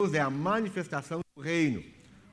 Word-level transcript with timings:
Deus 0.00 0.14
é 0.14 0.20
a 0.20 0.30
manifestação 0.30 1.18
do 1.34 1.42
reino. 1.42 1.82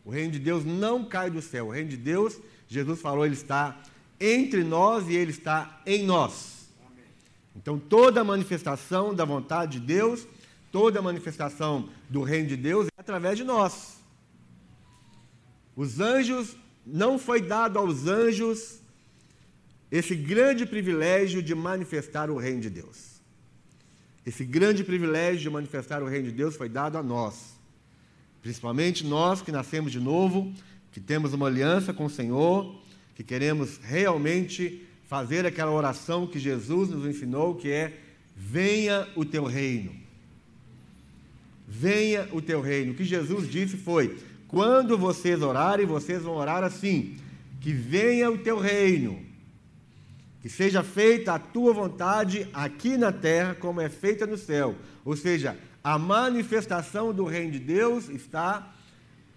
O 0.03 0.11
reino 0.11 0.33
de 0.33 0.37
Deus 0.37 0.63
não 0.63 1.03
cai 1.03 1.31
do 1.31 1.41
céu. 1.41 1.65
O 1.65 1.71
reino 1.71 1.89
de 1.89 1.97
Deus, 1.97 2.39
Jesus 2.67 3.01
falou, 3.01 3.25
ele 3.25 3.33
está 3.33 3.81
entre 4.19 4.63
nós 4.63 5.09
e 5.09 5.15
ele 5.15 5.31
está 5.31 5.81
em 5.83 6.05
nós. 6.05 6.67
Então, 7.55 7.79
toda 7.79 8.23
manifestação 8.23 9.15
da 9.15 9.25
vontade 9.25 9.79
de 9.79 9.87
Deus, 9.87 10.27
toda 10.71 11.01
manifestação 11.01 11.89
do 12.07 12.21
reino 12.21 12.49
de 12.49 12.55
Deus 12.55 12.85
é 12.85 13.01
através 13.01 13.35
de 13.35 13.43
nós. 13.43 13.97
Os 15.75 15.99
anjos, 15.99 16.55
não 16.85 17.17
foi 17.17 17.41
dado 17.41 17.79
aos 17.79 18.05
anjos 18.05 18.79
esse 19.91 20.15
grande 20.15 20.67
privilégio 20.67 21.41
de 21.41 21.55
manifestar 21.55 22.29
o 22.29 22.37
reino 22.37 22.61
de 22.61 22.69
Deus. 22.69 23.15
Esse 24.23 24.45
grande 24.45 24.83
privilégio 24.83 25.41
de 25.41 25.49
manifestar 25.49 26.03
o 26.03 26.07
reino 26.07 26.27
de 26.27 26.33
Deus 26.33 26.55
foi 26.55 26.69
dado 26.69 26.99
a 26.99 27.01
nós. 27.01 27.54
Principalmente 28.45 29.03
nós 29.03 29.41
que 29.41 29.51
nascemos 29.51 29.91
de 29.91 29.99
novo, 29.99 30.53
que 30.91 30.99
temos 30.99 31.33
uma 31.33 31.47
aliança 31.47 31.91
com 31.91 32.05
o 32.05 32.09
Senhor, 32.11 32.79
que 33.15 33.23
queremos 33.23 33.79
realmente 33.81 34.85
fazer 35.07 35.47
aquela 35.47 35.71
oração 35.71 36.27
que 36.27 36.37
Jesus 36.37 36.91
nos 36.91 37.07
ensinou, 37.07 37.55
que 37.55 37.71
é: 37.71 37.99
venha 38.35 39.07
o 39.15 39.25
teu 39.25 39.45
reino. 39.45 39.93
Venha 41.67 42.29
o 42.31 42.39
teu 42.39 42.61
reino. 42.61 42.91
O 42.91 42.95
que 42.95 43.03
Jesus 43.03 43.49
disse 43.49 43.77
foi: 43.77 44.15
quando 44.47 44.95
vocês 44.95 45.41
orarem, 45.41 45.87
vocês 45.87 46.21
vão 46.21 46.35
orar 46.35 46.63
assim: 46.63 47.17
que 47.59 47.73
venha 47.73 48.29
o 48.29 48.37
teu 48.37 48.59
reino, 48.59 49.25
que 50.43 50.49
seja 50.49 50.83
feita 50.83 51.33
a 51.33 51.39
tua 51.39 51.73
vontade 51.73 52.47
aqui 52.53 52.95
na 52.95 53.11
terra, 53.11 53.55
como 53.55 53.81
é 53.81 53.89
feita 53.89 54.27
no 54.27 54.37
céu. 54.37 54.75
Ou 55.03 55.17
seja, 55.17 55.57
a 55.85 55.99
manifestação 55.99 57.13
do 57.13 57.25
reino 57.25 57.51
de 57.51 57.59
Deus 57.59 58.09
está 58.09 58.73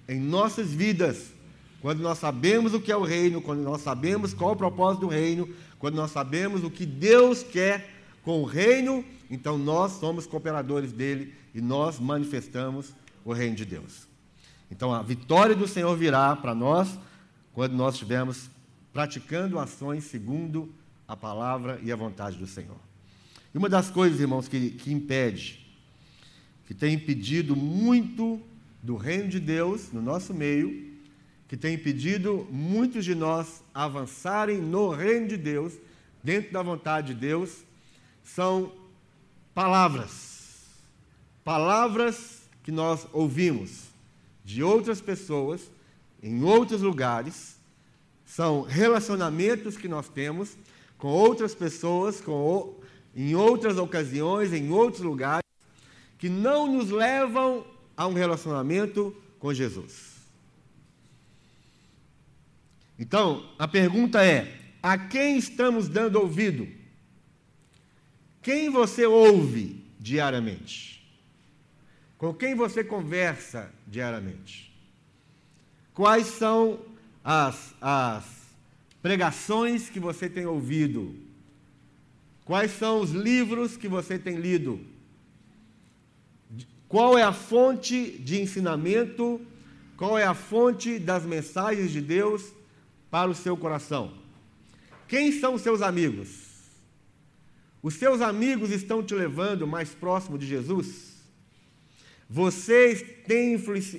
em 0.08 0.18
nossas 0.18 0.72
vidas. 0.72 1.34
Quando 1.82 2.00
nós 2.00 2.16
sabemos 2.16 2.72
o 2.72 2.80
que 2.80 2.90
é 2.90 2.96
o 2.96 3.02
reino, 3.02 3.42
quando 3.42 3.60
nós 3.60 3.82
sabemos 3.82 4.32
qual 4.32 4.52
é 4.52 4.54
o 4.54 4.56
propósito 4.56 5.02
do 5.02 5.08
reino, 5.08 5.46
quando 5.78 5.96
nós 5.96 6.10
sabemos 6.10 6.64
o 6.64 6.70
que 6.70 6.86
Deus 6.86 7.42
quer 7.42 7.90
com 8.22 8.40
o 8.40 8.46
reino, 8.46 9.04
então 9.30 9.58
nós 9.58 9.92
somos 9.92 10.26
cooperadores 10.26 10.90
dele 10.90 11.34
e 11.54 11.60
nós 11.60 12.00
manifestamos 12.00 12.94
o 13.26 13.34
reino 13.34 13.54
de 13.54 13.66
Deus. 13.66 14.08
Então 14.70 14.90
a 14.94 15.02
vitória 15.02 15.54
do 15.54 15.68
Senhor 15.68 15.94
virá 15.98 16.34
para 16.34 16.54
nós 16.54 16.98
quando 17.52 17.74
nós 17.74 17.92
estivermos 17.92 18.48
praticando 18.90 19.58
ações 19.58 20.04
segundo 20.04 20.72
a 21.06 21.14
palavra 21.14 21.78
e 21.82 21.92
a 21.92 21.96
vontade 21.96 22.38
do 22.38 22.46
Senhor. 22.46 22.80
E 23.54 23.58
uma 23.58 23.68
das 23.68 23.90
coisas, 23.90 24.18
irmãos, 24.18 24.48
que, 24.48 24.70
que 24.70 24.90
impede 24.90 25.67
que 26.68 26.74
tem 26.74 26.92
impedido 26.92 27.56
muito 27.56 28.38
do 28.82 28.94
reino 28.94 29.26
de 29.26 29.40
Deus 29.40 29.90
no 29.90 30.02
nosso 30.02 30.34
meio, 30.34 30.92
que 31.48 31.56
tem 31.56 31.76
impedido 31.76 32.46
muitos 32.50 33.06
de 33.06 33.14
nós 33.14 33.64
avançarem 33.72 34.58
no 34.58 34.90
reino 34.90 35.28
de 35.28 35.38
Deus, 35.38 35.72
dentro 36.22 36.52
da 36.52 36.62
vontade 36.62 37.14
de 37.14 37.20
Deus, 37.20 37.64
são 38.22 38.70
palavras. 39.54 40.66
Palavras 41.42 42.42
que 42.62 42.70
nós 42.70 43.06
ouvimos 43.14 43.84
de 44.44 44.62
outras 44.62 45.00
pessoas, 45.00 45.70
em 46.22 46.42
outros 46.44 46.82
lugares, 46.82 47.56
são 48.26 48.60
relacionamentos 48.60 49.78
que 49.78 49.88
nós 49.88 50.10
temos 50.10 50.54
com 50.98 51.08
outras 51.08 51.54
pessoas, 51.54 52.20
com, 52.20 52.74
em 53.16 53.34
outras 53.34 53.78
ocasiões, 53.78 54.52
em 54.52 54.70
outros 54.70 55.02
lugares 55.02 55.47
que 56.18 56.28
não 56.28 56.66
nos 56.66 56.90
levam 56.90 57.64
a 57.96 58.06
um 58.06 58.12
relacionamento 58.12 59.16
com 59.38 59.54
Jesus. 59.54 60.18
Então, 62.98 63.48
a 63.58 63.68
pergunta 63.68 64.24
é: 64.24 64.58
a 64.82 64.98
quem 64.98 65.38
estamos 65.38 65.88
dando 65.88 66.16
ouvido? 66.16 66.68
Quem 68.42 68.70
você 68.70 69.06
ouve 69.06 69.84
diariamente? 69.98 71.06
Com 72.16 72.34
quem 72.34 72.54
você 72.54 72.82
conversa 72.82 73.72
diariamente? 73.86 74.74
Quais 75.94 76.26
são 76.26 76.80
as, 77.22 77.74
as 77.80 78.24
pregações 79.02 79.88
que 79.88 80.00
você 80.00 80.28
tem 80.28 80.46
ouvido? 80.46 81.14
Quais 82.44 82.72
são 82.72 83.00
os 83.00 83.10
livros 83.10 83.76
que 83.76 83.86
você 83.86 84.18
tem 84.18 84.36
lido? 84.36 84.80
Qual 86.88 87.18
é 87.18 87.22
a 87.22 87.34
fonte 87.34 88.12
de 88.18 88.40
ensinamento? 88.40 89.40
Qual 89.96 90.18
é 90.18 90.24
a 90.24 90.32
fonte 90.32 90.98
das 90.98 91.24
mensagens 91.24 91.90
de 91.90 92.00
Deus 92.00 92.50
para 93.10 93.30
o 93.30 93.34
seu 93.34 93.56
coração? 93.56 94.14
Quem 95.06 95.30
são 95.30 95.54
os 95.54 95.62
seus 95.62 95.82
amigos? 95.82 96.48
Os 97.82 97.94
seus 97.94 98.22
amigos 98.22 98.70
estão 98.70 99.02
te 99.02 99.14
levando 99.14 99.66
mais 99.66 99.90
próximo 99.90 100.38
de 100.38 100.46
Jesus? 100.46 101.18
Vocês 102.28 103.04
têm 103.26 103.54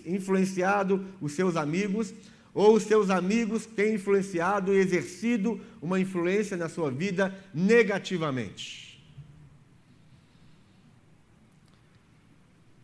influenciado 0.05 1.05
os 1.21 1.33
seus 1.33 1.55
amigos 1.55 2.13
ou 2.53 2.75
os 2.75 2.83
seus 2.83 3.11
amigos 3.11 3.67
têm 3.67 3.95
influenciado 3.95 4.73
e 4.73 4.77
exercido 4.77 5.61
uma 5.79 5.99
influência 5.99 6.57
na 6.57 6.67
sua 6.67 6.89
vida 6.89 7.37
negativamente? 7.53 8.88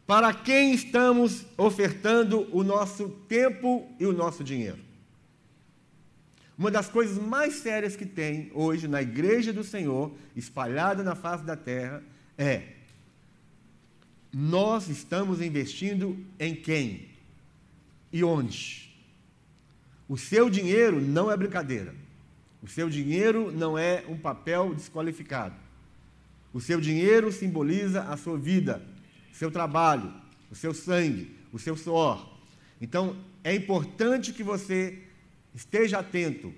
Para 0.05 0.33
quem 0.33 0.73
estamos 0.73 1.45
ofertando 1.57 2.47
o 2.55 2.63
nosso 2.63 3.09
tempo 3.27 3.89
e 3.99 4.05
o 4.05 4.13
nosso 4.13 4.43
dinheiro? 4.43 4.79
Uma 6.57 6.69
das 6.69 6.87
coisas 6.87 7.17
mais 7.17 7.55
sérias 7.55 7.95
que 7.95 8.05
tem 8.05 8.51
hoje 8.53 8.87
na 8.87 9.01
igreja 9.01 9.51
do 9.51 9.63
Senhor, 9.63 10.13
espalhada 10.35 11.03
na 11.03 11.15
face 11.15 11.43
da 11.43 11.57
terra, 11.57 12.03
é: 12.37 12.61
nós 14.31 14.87
estamos 14.87 15.41
investindo 15.41 16.17
em 16.39 16.55
quem 16.55 17.09
e 18.13 18.23
onde? 18.23 18.93
O 20.07 20.17
seu 20.17 20.49
dinheiro 20.49 21.01
não 21.01 21.31
é 21.31 21.35
brincadeira. 21.35 21.95
O 22.61 22.67
seu 22.67 22.89
dinheiro 22.89 23.51
não 23.51 23.77
é 23.77 24.05
um 24.07 24.17
papel 24.17 24.73
desqualificado. 24.73 25.55
O 26.53 26.61
seu 26.61 26.79
dinheiro 26.79 27.31
simboliza 27.31 28.03
a 28.03 28.15
sua 28.15 28.37
vida, 28.37 28.81
seu 29.37 29.51
trabalho, 29.51 30.13
o 30.49 30.55
seu 30.55 30.73
sangue, 30.73 31.35
o 31.51 31.59
seu 31.59 31.75
suor. 31.75 32.37
Então, 32.79 33.17
é 33.43 33.53
importante 33.53 34.31
que 34.31 34.43
você 34.43 34.99
esteja 35.53 35.99
atento 35.99 36.53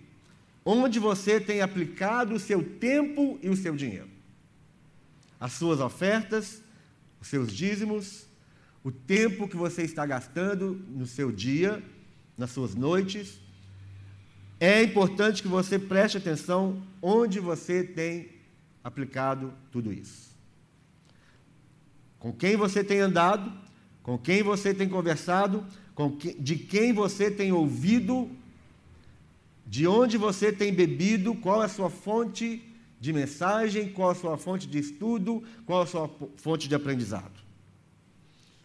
onde 0.63 0.99
você 0.99 1.39
tem 1.39 1.61
aplicado 1.61 2.35
o 2.35 2.39
seu 2.39 2.63
tempo 2.63 3.39
e 3.41 3.49
o 3.49 3.55
seu 3.55 3.75
dinheiro. 3.75 4.09
As 5.39 5.53
suas 5.53 5.79
ofertas, 5.79 6.61
os 7.21 7.27
seus 7.27 7.51
dízimos, 7.53 8.25
o 8.83 8.91
tempo 8.91 9.47
que 9.47 9.55
você 9.55 9.83
está 9.83 10.05
gastando 10.05 10.73
no 10.89 11.05
seu 11.05 11.31
dia, 11.31 11.81
nas 12.37 12.51
suas 12.51 12.75
noites. 12.75 13.39
É 14.59 14.83
importante 14.83 15.41
que 15.41 15.47
você 15.47 15.79
preste 15.79 16.17
atenção 16.17 16.83
onde 17.01 17.39
você 17.39 17.83
tem 17.83 18.29
aplicado 18.83 19.53
tudo 19.71 19.93
isso 19.93 20.26
com 22.19 22.31
quem 22.31 22.55
você 22.55 22.83
tem 22.83 22.99
andado, 22.99 23.51
com 24.01 24.17
quem 24.17 24.41
você 24.43 24.73
tem 24.73 24.87
conversado, 24.87 25.65
que, 26.19 26.33
de 26.33 26.55
quem 26.55 26.93
você 26.93 27.29
tem 27.29 27.51
ouvido, 27.51 28.29
de 29.65 29.87
onde 29.87 30.17
você 30.17 30.51
tem 30.51 30.73
bebido, 30.73 31.35
qual 31.35 31.61
é 31.61 31.65
a 31.65 31.69
sua 31.69 31.89
fonte 31.89 32.63
de 32.99 33.13
mensagem, 33.13 33.89
qual 33.89 34.11
a 34.11 34.15
sua 34.15 34.37
fonte 34.37 34.67
de 34.67 34.79
estudo, 34.79 35.43
qual 35.65 35.81
a 35.81 35.85
sua 35.85 36.09
fonte 36.37 36.67
de 36.67 36.75
aprendizado. 36.75 37.39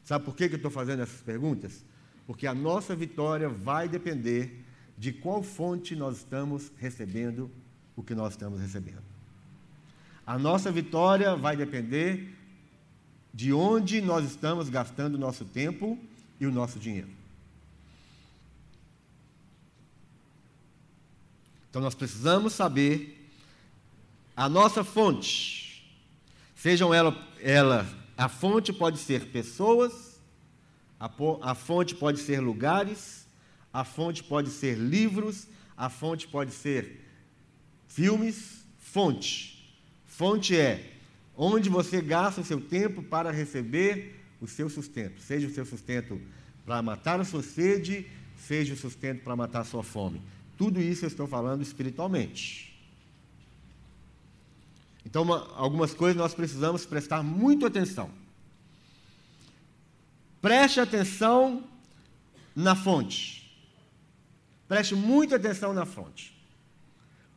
Sabe 0.05 0.25
por 0.25 0.35
que 0.37 0.45
eu 0.45 0.57
estou 0.57 0.71
fazendo 0.71 1.03
essas 1.03 1.21
perguntas? 1.21 1.85
Porque 2.27 2.47
a 2.47 2.55
nossa 2.55 2.95
vitória 2.95 3.49
vai 3.49 3.89
depender 3.89 4.65
de 4.97 5.13
qual 5.13 5.43
fonte 5.43 5.97
nós 5.97 6.19
estamos 6.19 6.71
recebendo 6.77 7.51
o 7.97 8.03
que 8.03 8.15
nós 8.15 8.35
estamos 8.35 8.61
recebendo. 8.61 9.03
A 10.27 10.39
nossa 10.39 10.71
vitória 10.71 11.35
vai 11.35 11.57
depender 11.57 12.33
de 13.33 13.53
onde 13.53 14.01
nós 14.01 14.25
estamos 14.25 14.69
gastando 14.69 15.15
o 15.15 15.19
nosso 15.19 15.45
tempo 15.45 15.99
e 16.39 16.47
o 16.47 16.53
nosso 16.53 16.79
dinheiro. 16.79 17.09
Então 21.71 21.81
nós 21.81 21.95
precisamos 21.95 22.53
saber 22.53 23.31
a 24.37 24.49
nossa 24.49 24.85
fonte. 24.85 25.91
Sejam 26.55 26.93
ela, 26.93 27.17
ela 27.41 27.87
a 28.17 28.29
fonte 28.29 28.73
pode 28.73 28.99
ser 28.99 29.27
pessoas, 29.29 30.21
a, 31.01 31.11
a 31.41 31.55
fonte 31.55 31.95
pode 31.95 32.21
ser 32.21 32.41
lugares, 32.41 33.27
a 33.73 33.85
fonte 33.85 34.23
pode 34.23 34.51
ser 34.51 34.77
livros, 34.77 35.49
a 35.77 35.89
fonte 35.89 36.29
pode 36.29 36.53
ser 36.53 37.01
filmes, 37.89 38.65
fonte. 38.79 39.75
Fonte 40.05 40.55
é 40.55 40.92
onde 41.37 41.69
você 41.69 42.01
gasta 42.01 42.41
o 42.41 42.45
seu 42.45 42.61
tempo 42.61 43.03
para 43.03 43.31
receber 43.31 44.21
o 44.41 44.47
seu 44.47 44.69
sustento. 44.69 45.21
Seja 45.21 45.47
o 45.47 45.53
seu 45.53 45.65
sustento 45.65 46.21
para 46.65 46.83
matar 46.83 47.21
a 47.21 47.25
sua 47.25 47.43
sede, 47.43 48.07
seja 48.37 48.75
o 48.75 48.77
sustento 48.77 49.23
para 49.23 49.37
matar 49.37 49.61
a 49.61 49.65
sua 49.65 49.83
fome. 49.83 50.21
Tudo 50.59 50.81
isso 50.81 51.05
eu 51.05 51.09
estou 51.09 51.27
falando 51.27 51.63
espiritualmente. 51.63 52.73
Então, 55.05 55.23
uma, 55.23 55.49
algumas 55.57 55.93
coisas 55.93 56.17
nós 56.17 56.35
precisamos 56.35 56.87
prestar 56.87 57.23
muito 57.23 57.67
atenção. 57.67 58.11
Preste 60.41 60.81
atenção 60.81 61.65
na 62.55 62.75
fonte. 62.75 63.43
Preste 64.69 64.95
muita 64.95 65.37
atenção 65.37 65.73
na 65.73 65.85
fonte. 65.85 66.33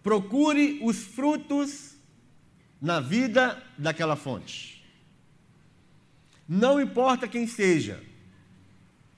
Procure 0.01 0.79
os 0.83 0.99
frutos 0.99 1.94
na 2.85 2.99
vida 2.99 3.59
daquela 3.75 4.15
fonte. 4.15 4.85
Não 6.47 6.79
importa 6.79 7.27
quem 7.27 7.47
seja. 7.47 7.99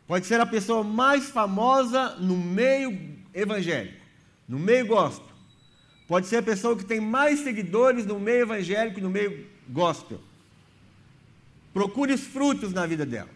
Pode 0.07 0.25
ser 0.25 0.39
a 0.39 0.45
pessoa 0.45 0.85
mais 0.85 1.29
famosa 1.29 2.15
no 2.15 2.37
meio 2.37 3.17
evangélico, 3.33 4.05
no 4.47 4.57
meio 4.57 4.87
gospel. 4.87 5.35
Pode 6.07 6.27
ser 6.27 6.37
a 6.37 6.43
pessoa 6.43 6.77
que 6.77 6.85
tem 6.85 7.01
mais 7.01 7.41
seguidores 7.41 8.05
no 8.05 8.17
meio 8.17 8.43
evangélico, 8.43 9.01
no 9.01 9.09
meio 9.09 9.45
gospel. 9.67 10.21
Procure 11.73 12.13
os 12.13 12.21
frutos 12.21 12.71
na 12.71 12.85
vida 12.85 13.05
dela. 13.05 13.29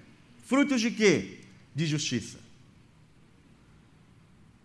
Frutos 0.45 0.79
de 0.79 0.91
quê? 0.91 1.39
De 1.75 1.85
justiça. 1.85 2.39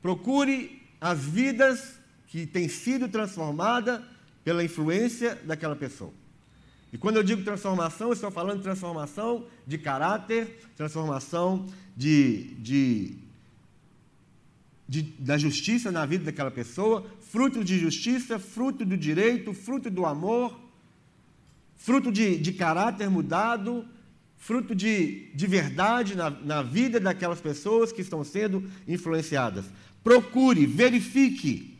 Procure 0.00 0.80
as 1.00 1.24
vidas 1.24 1.98
que 2.28 2.46
têm 2.46 2.68
sido 2.68 3.08
transformadas 3.08 4.00
pela 4.46 4.62
influência 4.62 5.34
daquela 5.44 5.74
pessoa. 5.74 6.12
E 6.92 6.96
quando 6.96 7.16
eu 7.16 7.24
digo 7.24 7.42
transformação, 7.42 8.06
eu 8.06 8.12
estou 8.12 8.30
falando 8.30 8.58
de 8.58 8.62
transformação 8.62 9.44
de 9.66 9.76
caráter, 9.76 10.60
transformação 10.76 11.66
de, 11.96 12.54
de, 12.60 13.16
de, 14.88 15.02
da 15.18 15.36
justiça 15.36 15.90
na 15.90 16.06
vida 16.06 16.26
daquela 16.26 16.52
pessoa, 16.52 17.04
fruto 17.28 17.64
de 17.64 17.76
justiça, 17.76 18.38
fruto 18.38 18.84
do 18.84 18.96
direito, 18.96 19.52
fruto 19.52 19.90
do 19.90 20.06
amor, 20.06 20.56
fruto 21.74 22.12
de, 22.12 22.38
de 22.38 22.52
caráter 22.52 23.10
mudado, 23.10 23.84
fruto 24.36 24.76
de, 24.76 25.28
de 25.34 25.46
verdade 25.48 26.14
na, 26.14 26.30
na 26.30 26.62
vida 26.62 27.00
daquelas 27.00 27.40
pessoas 27.40 27.90
que 27.90 28.00
estão 28.00 28.22
sendo 28.22 28.62
influenciadas. 28.86 29.64
Procure, 30.04 30.66
verifique 30.66 31.75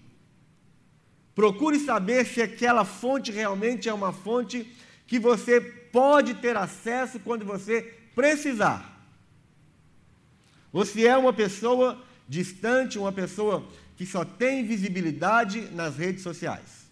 Procure 1.36 1.78
saber 1.78 2.24
se 2.24 2.40
aquela 2.40 2.82
fonte 2.82 3.30
realmente 3.30 3.90
é 3.90 3.92
uma 3.92 4.10
fonte 4.10 4.66
que 5.06 5.18
você 5.18 5.60
pode 5.60 6.32
ter 6.32 6.56
acesso 6.56 7.20
quando 7.20 7.44
você 7.44 7.82
precisar. 8.14 9.06
Ou 10.72 10.86
se 10.86 11.06
é 11.06 11.14
uma 11.14 11.34
pessoa 11.34 12.02
distante, 12.26 12.98
uma 12.98 13.12
pessoa 13.12 13.68
que 13.98 14.06
só 14.06 14.24
tem 14.24 14.66
visibilidade 14.66 15.60
nas 15.72 15.98
redes 15.98 16.22
sociais. 16.22 16.86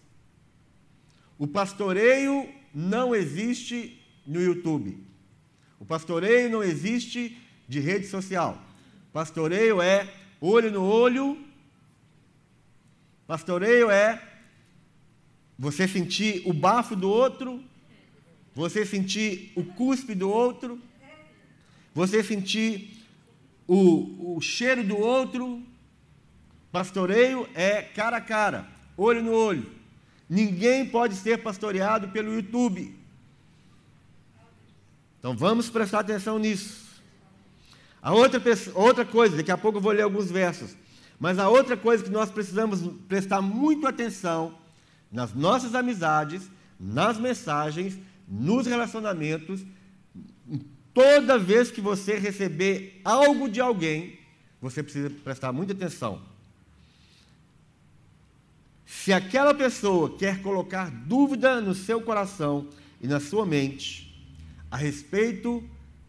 O 1.39 1.47
pastoreio 1.47 2.47
não 2.71 3.15
existe 3.15 3.99
no 4.27 4.39
YouTube. 4.39 5.03
O 5.79 5.85
pastoreio 5.85 6.51
não 6.51 6.63
existe 6.63 7.35
de 7.67 7.79
rede 7.79 8.05
social. 8.05 8.61
Pastoreio 9.11 9.81
é 9.81 10.07
olho 10.39 10.71
no 10.71 10.83
olho. 10.83 11.43
Pastoreio 13.25 13.89
é 13.89 14.34
você 15.57 15.87
sentir 15.87 16.41
o 16.45 16.53
bafo 16.53 16.95
do 16.95 17.09
outro, 17.09 17.63
você 18.53 18.85
sentir 18.85 19.51
o 19.55 19.63
cuspe 19.63 20.13
do 20.13 20.29
outro, 20.29 20.79
você 21.93 22.23
sentir 22.23 23.05
o, 23.67 24.35
o 24.35 24.41
cheiro 24.41 24.83
do 24.83 24.97
outro. 24.97 25.61
Pastoreio 26.71 27.47
é 27.53 27.81
cara 27.81 28.17
a 28.17 28.21
cara, 28.21 28.67
olho 28.97 29.23
no 29.23 29.31
olho. 29.31 29.65
Ninguém 30.29 30.85
pode 30.85 31.15
ser 31.15 31.41
pastoreado 31.41 32.09
pelo 32.09 32.33
YouTube. 32.33 32.93
Então 35.19 35.35
vamos 35.35 35.69
prestar 35.69 35.99
atenção 35.99 36.37
nisso. 36.37 36.85
A 38.01 38.13
outra, 38.13 38.41
outra 38.73 39.05
coisa, 39.05 39.37
daqui 39.37 39.51
a 39.51 39.57
pouco 39.57 39.77
eu 39.77 39.81
vou 39.81 39.91
ler 39.91 40.03
alguns 40.03 40.29
versos, 40.29 40.75
mas 41.19 41.39
a 41.39 41.49
outra 41.49 41.75
coisa 41.75 42.03
que 42.03 42.09
nós 42.09 42.29
precisamos 42.29 42.81
prestar 43.07 43.41
muito 43.41 43.87
atenção 43.87 44.55
nas 45.15 45.33
nossas 45.33 45.73
amizades, 45.73 46.51
nas 46.77 47.17
mensagens, 47.17 47.97
nos 48.27 48.67
relacionamentos, 48.67 49.61
toda 50.93 51.39
vez 51.39 51.71
que 51.71 51.79
você 51.79 52.17
receber 52.17 52.99
algo 53.03 53.47
de 53.47 53.61
alguém, 53.61 54.19
você 54.61 54.83
precisa 54.83 55.09
prestar 55.09 55.53
muita 55.53 55.71
atenção. 55.71 56.21
Se 58.85 59.13
aquela 59.13 59.53
pessoa 59.53 60.17
quer 60.17 60.41
colocar 60.41 60.91
dúvida 60.91 61.61
no 61.61 61.73
seu 61.73 62.01
coração 62.01 62.67
e 63.01 63.07
na 63.07 63.21
sua 63.21 63.45
mente 63.45 64.13
a 64.69 64.75
respeito 64.75 65.63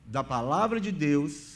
da 0.04 0.24
palavra 0.24 0.80
de 0.80 0.90
Deus, 0.90 1.54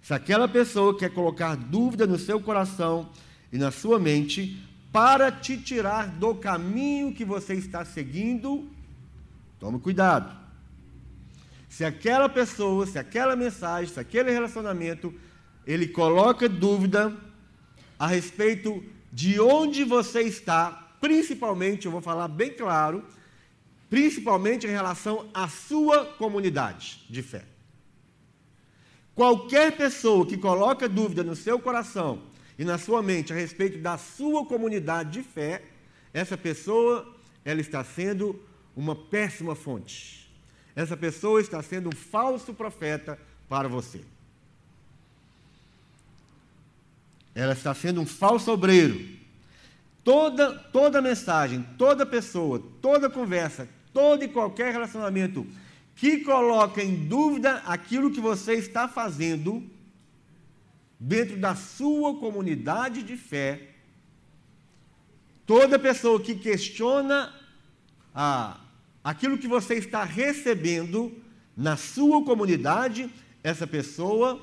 se 0.00 0.14
aquela 0.14 0.48
pessoa 0.48 0.96
quer 0.96 1.12
colocar 1.12 1.54
dúvida 1.54 2.06
no 2.06 2.18
seu 2.18 2.40
coração 2.40 3.10
e 3.52 3.58
na 3.58 3.70
sua 3.70 3.98
mente 3.98 4.66
para 4.96 5.30
te 5.30 5.58
tirar 5.58 6.08
do 6.08 6.34
caminho 6.34 7.12
que 7.12 7.22
você 7.22 7.52
está 7.52 7.84
seguindo, 7.84 8.66
tome 9.60 9.78
cuidado. 9.78 10.34
Se 11.68 11.84
aquela 11.84 12.30
pessoa, 12.30 12.86
se 12.86 12.98
aquela 12.98 13.36
mensagem, 13.36 13.92
se 13.92 14.00
aquele 14.00 14.30
relacionamento, 14.30 15.12
ele 15.66 15.86
coloca 15.86 16.48
dúvida 16.48 17.14
a 17.98 18.06
respeito 18.06 18.82
de 19.12 19.38
onde 19.38 19.84
você 19.84 20.22
está, 20.22 20.96
principalmente, 20.98 21.84
eu 21.84 21.92
vou 21.92 22.00
falar 22.00 22.28
bem 22.28 22.54
claro, 22.54 23.04
principalmente 23.90 24.66
em 24.66 24.70
relação 24.70 25.28
à 25.34 25.46
sua 25.46 26.06
comunidade 26.06 27.04
de 27.10 27.22
fé. 27.22 27.44
Qualquer 29.14 29.76
pessoa 29.76 30.24
que 30.24 30.38
coloca 30.38 30.88
dúvida 30.88 31.22
no 31.22 31.36
seu 31.36 31.58
coração 31.58 32.34
e 32.58 32.64
na 32.64 32.78
sua 32.78 33.02
mente 33.02 33.32
a 33.32 33.36
respeito 33.36 33.78
da 33.78 33.98
sua 33.98 34.46
comunidade 34.46 35.10
de 35.10 35.22
fé, 35.22 35.62
essa 36.12 36.36
pessoa 36.36 37.14
ela 37.44 37.60
está 37.60 37.84
sendo 37.84 38.40
uma 38.74 38.94
péssima 38.94 39.54
fonte. 39.54 40.28
Essa 40.74 40.96
pessoa 40.96 41.40
está 41.40 41.62
sendo 41.62 41.88
um 41.88 41.92
falso 41.92 42.52
profeta 42.52 43.18
para 43.48 43.68
você. 43.68 44.02
Ela 47.34 47.52
está 47.52 47.74
sendo 47.74 48.00
um 48.00 48.06
falso 48.06 48.50
obreiro. 48.50 49.16
Toda, 50.02 50.54
toda 50.54 51.02
mensagem, 51.02 51.66
toda 51.76 52.06
pessoa, 52.06 52.62
toda 52.80 53.10
conversa, 53.10 53.68
todo 53.92 54.24
e 54.24 54.28
qualquer 54.28 54.72
relacionamento 54.72 55.46
que 55.94 56.18
coloca 56.18 56.82
em 56.82 57.06
dúvida 57.06 57.62
aquilo 57.66 58.10
que 58.10 58.20
você 58.20 58.54
está 58.54 58.86
fazendo, 58.86 59.62
dentro 60.98 61.36
da 61.36 61.54
sua 61.54 62.18
comunidade 62.18 63.02
de 63.02 63.16
fé, 63.16 63.70
toda 65.44 65.78
pessoa 65.78 66.20
que 66.20 66.34
questiona 66.34 67.34
aquilo 69.04 69.38
que 69.38 69.46
você 69.46 69.74
está 69.74 70.04
recebendo 70.04 71.14
na 71.56 71.76
sua 71.76 72.24
comunidade, 72.24 73.10
essa 73.42 73.66
pessoa 73.66 74.42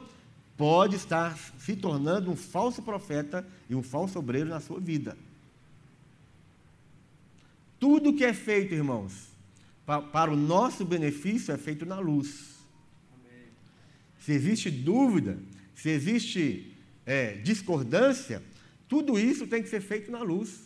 pode 0.55 0.95
estar 0.95 1.37
se 1.57 1.75
tornando 1.75 2.31
um 2.31 2.35
falso 2.35 2.81
profeta 2.81 3.45
e 3.69 3.75
um 3.75 3.83
falso 3.83 4.19
obreiro 4.19 4.49
na 4.49 4.59
sua 4.59 4.79
vida. 4.79 5.17
Tudo 7.79 8.13
que 8.13 8.23
é 8.23 8.33
feito, 8.33 8.73
irmãos, 8.73 9.27
para 9.85 10.31
o 10.31 10.37
nosso 10.37 10.85
benefício 10.85 11.53
é 11.53 11.57
feito 11.57 11.85
na 11.85 11.99
luz. 11.99 12.53
Se 14.19 14.31
existe 14.31 14.71
dúvida, 14.71 15.37
se 15.75 15.89
existe 15.89 16.75
é, 17.05 17.33
discordância, 17.33 18.41
tudo 18.87 19.19
isso 19.19 19.47
tem 19.47 19.61
que 19.61 19.69
ser 19.69 19.81
feito 19.81 20.11
na 20.11 20.21
luz, 20.21 20.61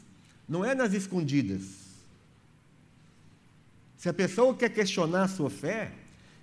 não 0.47 0.63
é 0.63 0.75
nas 0.75 0.93
escondidas. 0.93 1.87
Se 3.97 4.09
a 4.09 4.13
pessoa 4.13 4.55
quer 4.55 4.69
questionar 4.69 5.23
a 5.23 5.27
sua 5.27 5.49
fé, 5.49 5.91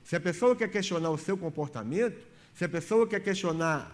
se 0.02 0.16
a 0.16 0.20
pessoa 0.20 0.56
quer 0.56 0.68
questionar 0.68 1.10
o 1.10 1.18
seu 1.18 1.36
comportamento, 1.36 2.20
se 2.54 2.64
a 2.64 2.68
pessoa 2.68 3.06
quer 3.06 3.20
questionar 3.20 3.90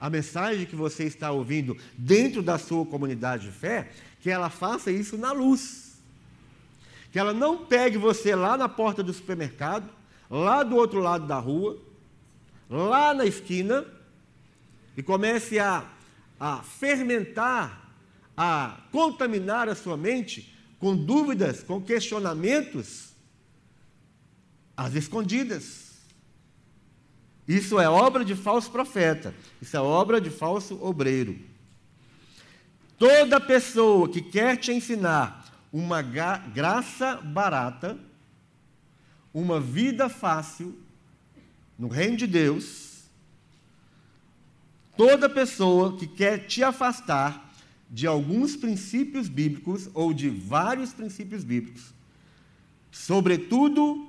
a 0.00 0.10
mensagem 0.10 0.66
que 0.66 0.76
você 0.76 1.04
está 1.04 1.30
ouvindo 1.30 1.76
dentro 1.96 2.42
da 2.42 2.58
sua 2.58 2.84
comunidade 2.84 3.46
de 3.46 3.52
fé, 3.52 3.90
que 4.20 4.30
ela 4.30 4.50
faça 4.50 4.90
isso 4.90 5.16
na 5.16 5.32
luz. 5.32 5.94
Que 7.12 7.18
ela 7.18 7.32
não 7.32 7.64
pegue 7.64 7.96
você 7.96 8.34
lá 8.34 8.56
na 8.56 8.68
porta 8.68 9.02
do 9.02 9.12
supermercado, 9.12 9.88
lá 10.28 10.62
do 10.62 10.76
outro 10.76 11.00
lado 11.00 11.26
da 11.26 11.38
rua, 11.38 11.78
lá 12.68 13.14
na 13.14 13.24
esquina, 13.24 13.86
e 14.96 15.02
comece 15.02 15.58
a, 15.58 15.84
a 16.38 16.62
fermentar, 16.62 17.92
a 18.36 18.80
contaminar 18.90 19.68
a 19.68 19.74
sua 19.74 19.96
mente 19.96 20.54
com 20.78 20.96
dúvidas, 20.96 21.62
com 21.62 21.80
questionamentos, 21.80 23.14
às 24.76 24.94
escondidas. 24.94 25.84
Isso 27.46 27.78
é 27.78 27.88
obra 27.88 28.24
de 28.24 28.34
falso 28.34 28.70
profeta. 28.70 29.34
Isso 29.60 29.76
é 29.76 29.80
obra 29.80 30.20
de 30.20 30.30
falso 30.30 30.82
obreiro. 30.82 31.38
Toda 32.98 33.40
pessoa 33.40 34.08
que 34.08 34.22
quer 34.22 34.56
te 34.56 34.72
ensinar 34.72 35.44
uma 35.72 36.00
graça 36.02 37.16
barata, 37.16 37.98
uma 39.32 39.60
vida 39.60 40.08
fácil 40.08 40.78
no 41.78 41.88
reino 41.88 42.16
de 42.16 42.26
Deus, 42.26 42.93
toda 44.96 45.28
pessoa 45.28 45.96
que 45.96 46.06
quer 46.06 46.46
te 46.46 46.62
afastar 46.62 47.52
de 47.90 48.06
alguns 48.06 48.56
princípios 48.56 49.28
bíblicos 49.28 49.88
ou 49.94 50.12
de 50.12 50.28
vários 50.28 50.92
princípios 50.92 51.44
bíblicos, 51.44 51.92
sobretudo 52.90 54.08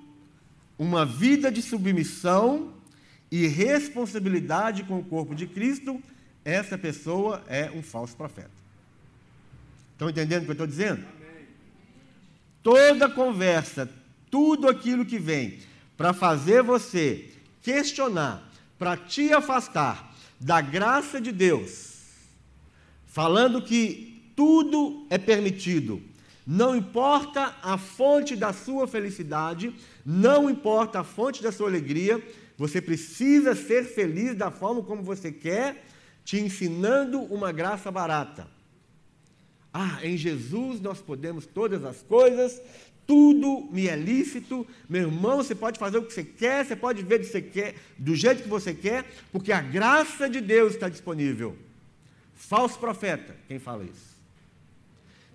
uma 0.78 1.06
vida 1.06 1.52
de 1.52 1.62
submissão 1.62 2.74
e 3.32 3.48
responsabilidade 3.48 4.84
com 4.84 5.00
o 5.00 5.04
corpo 5.04 5.36
de 5.36 5.48
Cristo, 5.48 6.02
essa 6.44 6.78
pessoa 6.78 7.44
é 7.48 7.72
um 7.72 7.82
falso 7.82 8.16
profeta. 8.16 8.52
Estão 9.94 10.10
entendendo 10.10 10.42
o 10.42 10.46
que 10.46 10.52
eu 10.52 10.54
estou 10.54 10.68
dizendo? 10.68 11.06
Amém. 11.16 11.48
Toda 12.62 13.10
conversa, 13.10 13.90
tudo 14.30 14.68
aquilo 14.68 15.06
que 15.06 15.18
vem 15.18 15.60
para 15.96 16.14
fazer 16.14 16.62
você 16.62 17.32
questionar, 17.62 18.44
para 18.78 18.98
te 18.98 19.32
afastar 19.32 20.15
da 20.40 20.62
graça 20.62 21.20
de 21.20 21.32
Deus, 21.32 21.94
falando 23.06 23.62
que 23.62 24.32
tudo 24.36 25.08
é 25.10 25.18
permitido, 25.18 26.02
não 26.46 26.76
importa 26.76 27.56
a 27.64 27.78
fonte 27.78 28.36
da 28.36 28.54
sua 28.54 28.88
felicidade, 28.88 29.74
não 30.06 30.50
importa 30.50 31.00
a 31.00 31.04
fonte 31.04 31.42
da 31.42 31.52
sua 31.52 31.68
alegria, 31.68 32.22
você 32.58 32.82
precisa 32.82 33.56
ser 33.56 33.84
feliz 33.84 34.36
da 34.36 34.52
forma 34.52 34.84
como 34.84 35.02
você 35.02 35.32
quer, 35.32 35.86
te 36.24 36.40
ensinando 36.40 37.22
uma 37.22 37.52
graça 37.52 37.92
barata. 37.92 38.48
Ah, 39.74 40.00
em 40.04 40.16
Jesus 40.16 40.80
nós 40.80 41.02
podemos 41.02 41.46
todas 41.46 41.84
as 41.84 42.02
coisas, 42.02 42.62
tudo 43.08 43.68
me 43.72 43.88
é 43.88 43.96
lícito. 43.96 44.66
Meu 44.90 45.04
irmão, 45.04 45.38
você 45.38 45.54
pode 45.54 45.78
fazer 45.80 45.98
o 45.98 46.04
que 46.04 46.14
você 46.14 46.24
quer, 46.24 46.66
você 46.66 46.76
pode 46.76 47.04
ver 47.04 47.20
do, 47.20 47.26
você 47.26 47.42
quer, 47.42 47.76
do 47.98 48.16
jeito 48.16 48.44
que 48.44 48.50
você 48.50 48.74
quer, 48.74 49.06
porque 49.32 49.52
a 49.52 49.62
graça 49.62 50.30
de 50.30 50.42
Deus 50.42 50.74
está 50.74 50.90
disponível. 50.90 51.56
Falso 52.36 52.78
profeta, 52.80 53.36
quem 53.48 53.60
fala 53.60 53.84
isso? 53.84 54.16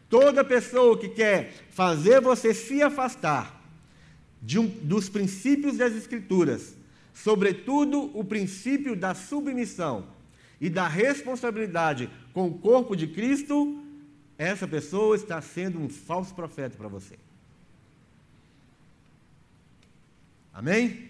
Toda 0.09 0.45
pessoa 0.45 0.99
que 0.99 1.09
quer 1.09 1.53
fazer 1.71 2.21
você 2.21 2.53
se 2.53 2.83
afastar 2.83 3.63
um, 4.59 4.67
dos 4.67 5.09
princípios 5.09 5.77
das 5.77 5.95
Escrituras, 5.95 6.75
sobretudo 7.15 8.11
o 8.19 8.25
princípio 8.25 8.97
da 8.97 9.15
submissão 9.15 10.07
e 10.61 10.69
da 10.69 10.89
responsabilidade 10.89 12.11
com 12.33 12.49
o 12.49 12.59
corpo 12.59 12.97
de 12.97 13.07
Cristo, 13.07 13.83
essa 14.37 14.67
pessoa 14.67 15.15
está 15.15 15.41
sendo 15.41 15.79
um 15.79 15.89
falso 15.89 16.35
profeta 16.35 16.77
para 16.77 16.89
você. 16.89 17.17
Amém? 20.61 21.09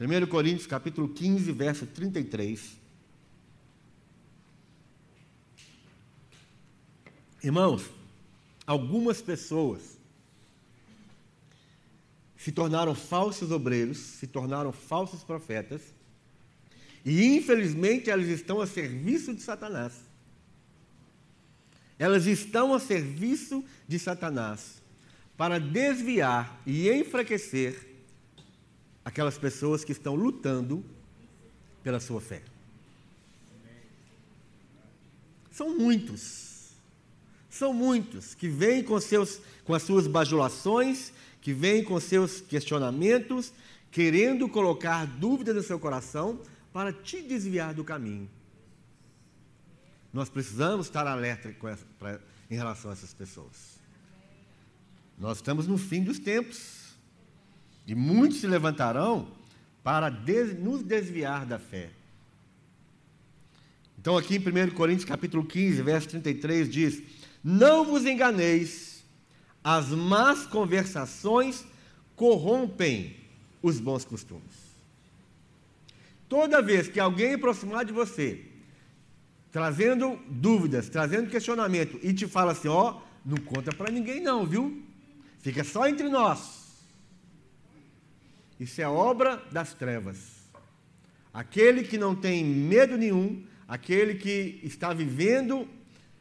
Amém? 0.00 0.22
1 0.22 0.26
Coríntios 0.26 0.66
capítulo 0.66 1.06
15, 1.06 1.52
verso 1.52 1.86
33. 1.86 2.78
Irmãos, 7.44 7.90
algumas 8.66 9.20
pessoas 9.20 9.98
se 12.34 12.50
tornaram 12.50 12.94
falsos 12.94 13.50
obreiros, 13.50 13.98
se 13.98 14.26
tornaram 14.26 14.72
falsos 14.72 15.22
profetas, 15.22 15.82
e 17.04 17.36
infelizmente 17.36 18.08
elas 18.08 18.28
estão 18.28 18.62
a 18.62 18.66
serviço 18.66 19.34
de 19.34 19.42
Satanás. 19.42 19.92
Elas 21.98 22.24
estão 22.24 22.72
a 22.72 22.80
serviço 22.80 23.62
de 23.86 23.98
Satanás 23.98 24.80
para 25.36 25.60
desviar 25.60 26.62
e 26.64 26.90
enfraquecer 26.90 27.91
aquelas 29.04 29.38
pessoas 29.38 29.84
que 29.84 29.92
estão 29.92 30.14
lutando 30.14 30.84
pela 31.82 32.00
sua 32.00 32.20
fé. 32.20 32.42
São 35.50 35.76
muitos 35.76 36.52
são 37.52 37.74
muitos 37.74 38.34
que 38.34 38.48
vêm 38.48 38.82
com, 38.82 38.98
seus, 38.98 39.38
com 39.62 39.74
as 39.74 39.82
suas 39.82 40.06
bajulações, 40.06 41.12
que 41.42 41.52
vêm 41.52 41.84
com 41.84 42.00
seus 42.00 42.40
questionamentos, 42.40 43.52
querendo 43.90 44.48
colocar 44.48 45.06
dúvidas 45.06 45.54
no 45.54 45.62
seu 45.62 45.78
coração 45.78 46.40
para 46.72 46.94
te 46.94 47.20
desviar 47.20 47.74
do 47.74 47.84
caminho. 47.84 48.28
Nós 50.10 50.30
precisamos 50.30 50.86
estar 50.86 51.06
alerta 51.06 51.54
essa, 51.68 51.84
pra, 51.98 52.18
em 52.50 52.54
relação 52.54 52.90
a 52.90 52.94
essas 52.94 53.12
pessoas. 53.12 53.78
Nós 55.18 55.36
estamos 55.36 55.66
no 55.66 55.76
fim 55.76 56.02
dos 56.02 56.18
tempos. 56.18 56.81
E 57.86 57.94
muitos 57.94 58.40
se 58.40 58.46
levantarão 58.46 59.28
para 59.82 60.08
des, 60.08 60.58
nos 60.58 60.82
desviar 60.82 61.44
da 61.44 61.58
fé. 61.58 61.90
Então, 63.98 64.16
aqui 64.16 64.36
em 64.36 64.38
1 64.38 64.70
Coríntios 64.74 65.04
capítulo 65.04 65.44
15, 65.44 65.82
verso 65.82 66.08
33, 66.08 66.70
diz: 66.70 67.02
não 67.42 67.84
vos 67.84 68.06
enganeis, 68.06 69.02
as 69.64 69.88
más 69.88 70.46
conversações 70.46 71.64
corrompem 72.14 73.16
os 73.60 73.80
bons 73.80 74.04
costumes. 74.04 74.62
Toda 76.28 76.62
vez 76.62 76.88
que 76.88 77.00
alguém 77.00 77.34
aproximar 77.34 77.84
de 77.84 77.92
você, 77.92 78.44
trazendo 79.50 80.18
dúvidas, 80.28 80.88
trazendo 80.88 81.30
questionamento, 81.30 81.98
e 82.02 82.14
te 82.14 82.28
fala 82.28 82.52
assim: 82.52 82.68
ó, 82.68 83.00
não 83.24 83.38
conta 83.38 83.72
para 83.72 83.90
ninguém, 83.90 84.20
não, 84.20 84.46
viu? 84.46 84.82
Fica 85.40 85.64
só 85.64 85.88
entre 85.88 86.08
nós. 86.08 86.61
Isso 88.62 88.80
é 88.80 88.86
obra 88.86 89.42
das 89.50 89.74
trevas. 89.74 90.48
Aquele 91.34 91.82
que 91.82 91.98
não 91.98 92.14
tem 92.14 92.44
medo 92.44 92.96
nenhum, 92.96 93.44
aquele 93.66 94.14
que 94.14 94.60
está 94.62 94.94
vivendo 94.94 95.68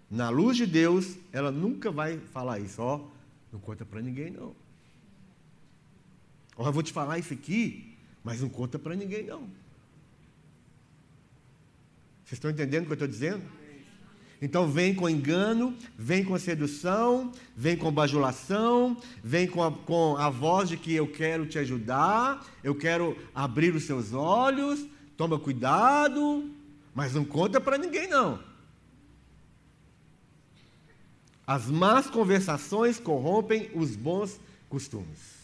na 0.09 0.29
luz 0.29 0.57
de 0.57 0.65
Deus, 0.65 1.17
ela 1.31 1.51
nunca 1.51 1.91
vai 1.91 2.17
falar 2.17 2.57
isso, 2.59 2.81
ó, 2.81 3.07
não 3.53 3.59
conta 3.59 3.85
para 3.85 4.01
ninguém 4.01 4.31
não. 4.31 4.55
Ó, 6.57 6.65
eu 6.65 6.71
vou 6.71 6.81
te 6.81 6.91
falar 6.91 7.19
isso 7.19 7.31
aqui, 7.31 7.95
mas 8.23 8.41
não 8.41 8.49
conta 8.49 8.79
para 8.79 8.95
ninguém 8.95 9.23
não. 9.23 9.41
Vocês 12.25 12.33
estão 12.33 12.49
entendendo 12.49 12.83
o 12.83 12.85
que 12.87 12.91
eu 12.93 12.95
estou 12.95 13.07
dizendo? 13.07 13.45
Então 14.41 14.67
vem 14.67 14.95
com 14.95 15.07
engano, 15.07 15.77
vem 15.95 16.25
com 16.25 16.37
sedução, 16.39 17.31
vem 17.55 17.77
com 17.77 17.91
bajulação, 17.91 18.97
vem 19.23 19.47
com 19.47 19.63
a, 19.63 19.71
com 19.71 20.17
a 20.17 20.31
voz 20.31 20.67
de 20.67 20.77
que 20.77 20.95
eu 20.95 21.07
quero 21.07 21.45
te 21.45 21.59
ajudar, 21.59 22.43
eu 22.63 22.73
quero 22.73 23.15
abrir 23.35 23.75
os 23.75 23.83
seus 23.83 24.13
olhos, 24.13 24.83
toma 25.15 25.37
cuidado, 25.37 26.49
mas 26.95 27.13
não 27.13 27.23
conta 27.23 27.61
para 27.61 27.77
ninguém 27.77 28.07
não. 28.07 28.39
As 31.45 31.67
más 31.67 32.09
conversações 32.09 32.99
corrompem 32.99 33.69
os 33.75 33.95
bons 33.95 34.39
costumes. 34.67 35.39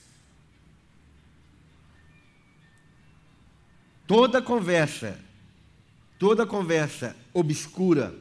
Toda 4.07 4.41
conversa, 4.41 5.19
toda 6.17 6.47
conversa 6.47 7.15
obscura, 7.33 8.15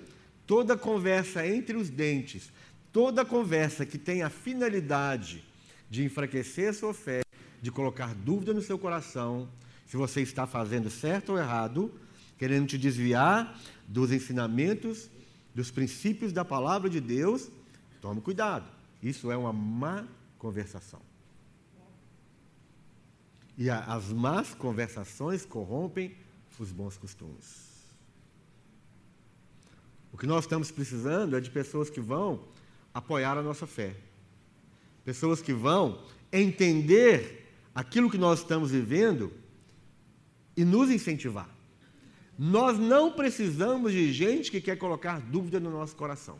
toda 0.46 0.76
conversa 0.76 1.46
entre 1.46 1.76
os 1.76 1.90
dentes, 1.90 2.52
toda 2.92 3.24
conversa 3.24 3.84
que 3.84 3.98
tem 3.98 4.22
a 4.22 4.30
finalidade 4.30 5.44
de 5.90 6.04
enfraquecer 6.04 6.70
a 6.70 6.72
sua 6.72 6.94
fé, 6.94 7.22
de 7.60 7.70
colocar 7.70 8.14
dúvida 8.14 8.52
no 8.52 8.62
seu 8.62 8.78
coração, 8.78 9.48
se 9.86 9.96
você 9.96 10.20
está 10.20 10.46
fazendo 10.46 10.90
certo 10.90 11.32
ou 11.32 11.38
errado, 11.38 11.92
querendo 12.38 12.66
te 12.66 12.78
desviar 12.78 13.58
dos 13.86 14.12
ensinamentos, 14.12 15.08
dos 15.54 15.70
princípios 15.70 16.32
da 16.32 16.44
palavra 16.44 16.90
de 16.90 17.00
Deus, 17.00 17.50
Tome 18.06 18.20
cuidado. 18.20 18.70
Isso 19.02 19.32
é 19.32 19.36
uma 19.36 19.52
má 19.52 20.06
conversação. 20.38 21.00
E 23.58 23.68
as 23.68 24.12
más 24.12 24.54
conversações 24.54 25.44
corrompem 25.44 26.14
os 26.56 26.70
bons 26.70 26.96
costumes. 26.96 27.75
O 30.16 30.18
que 30.18 30.26
nós 30.26 30.44
estamos 30.44 30.70
precisando 30.70 31.36
é 31.36 31.40
de 31.42 31.50
pessoas 31.50 31.90
que 31.90 32.00
vão 32.00 32.40
apoiar 32.94 33.36
a 33.36 33.42
nossa 33.42 33.66
fé. 33.66 33.94
Pessoas 35.04 35.42
que 35.42 35.52
vão 35.52 36.00
entender 36.32 37.52
aquilo 37.74 38.10
que 38.10 38.16
nós 38.16 38.38
estamos 38.38 38.70
vivendo 38.70 39.30
e 40.56 40.64
nos 40.64 40.88
incentivar. 40.88 41.50
Nós 42.38 42.78
não 42.78 43.12
precisamos 43.12 43.92
de 43.92 44.10
gente 44.10 44.50
que 44.50 44.58
quer 44.58 44.78
colocar 44.78 45.20
dúvida 45.20 45.60
no 45.60 45.70
nosso 45.70 45.94
coração. 45.94 46.38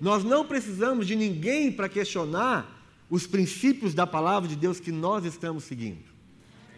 Nós 0.00 0.24
não 0.24 0.46
precisamos 0.46 1.06
de 1.06 1.14
ninguém 1.14 1.70
para 1.70 1.90
questionar 1.90 2.82
os 3.10 3.26
princípios 3.26 3.92
da 3.92 4.06
palavra 4.06 4.48
de 4.48 4.56
Deus 4.56 4.80
que 4.80 4.90
nós 4.90 5.26
estamos 5.26 5.64
seguindo. 5.64 6.10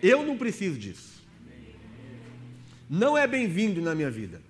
Eu 0.02 0.26
não 0.26 0.36
preciso 0.36 0.76
disso. 0.76 1.22
não 2.90 3.16
é 3.16 3.28
bem-vindo 3.28 3.80
na 3.80 3.94
minha 3.94 4.10
vida. 4.10 4.42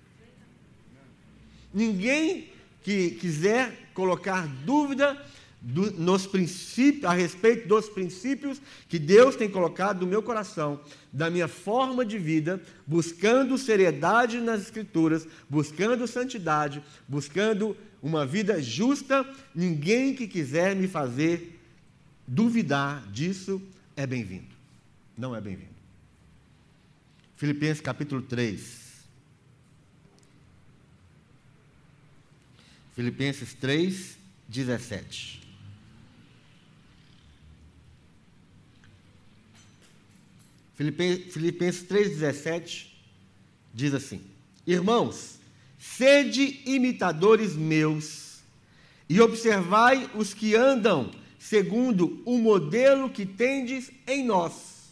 Ninguém 1.75 2.47
que 2.81 3.11
quiser 3.11 3.89
colocar 3.93 4.47
dúvida 4.65 5.21
do, 5.59 5.91
nos 5.91 6.25
princípios, 6.25 7.03
a 7.03 7.11
respeito 7.11 7.67
dos 7.67 7.89
princípios 7.89 8.61
que 8.87 8.97
Deus 8.97 9.35
tem 9.35 9.49
colocado 9.49 10.01
no 10.01 10.07
meu 10.07 10.23
coração, 10.23 10.79
da 11.11 11.29
minha 11.29 11.49
forma 11.49 12.05
de 12.05 12.17
vida, 12.17 12.61
buscando 12.87 13.57
seriedade 13.57 14.39
nas 14.39 14.61
Escrituras, 14.61 15.27
buscando 15.49 16.07
santidade, 16.07 16.81
buscando 17.07 17.75
uma 18.01 18.25
vida 18.25 18.61
justa, 18.61 19.27
ninguém 19.53 20.15
que 20.15 20.27
quiser 20.27 20.75
me 20.77 20.87
fazer 20.87 21.59
duvidar 22.25 23.05
disso 23.11 23.61
é 23.97 24.07
bem-vindo. 24.07 24.55
Não 25.17 25.35
é 25.35 25.41
bem-vindo. 25.41 25.75
Filipenses 27.35 27.81
capítulo 27.81 28.21
3. 28.21 28.84
Filipenses 32.95 33.53
3, 33.53 34.17
17. 34.47 35.41
Filipenses 40.75 41.83
3,17 41.83 42.87
diz 43.73 43.93
assim: 43.93 44.21
Irmãos, 44.65 45.39
sede 45.77 46.61
imitadores 46.65 47.55
meus 47.55 48.39
e 49.09 49.19
observai 49.21 50.09
os 50.15 50.33
que 50.33 50.55
andam 50.55 51.11
segundo 51.37 52.21
o 52.25 52.37
modelo 52.37 53.09
que 53.09 53.25
tendes 53.25 53.91
em 54.07 54.25
nós. 54.25 54.89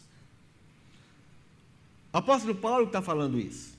O 2.12 2.18
apóstolo 2.18 2.54
Paulo 2.54 2.86
está 2.86 3.02
falando 3.02 3.40
isso. 3.40 3.74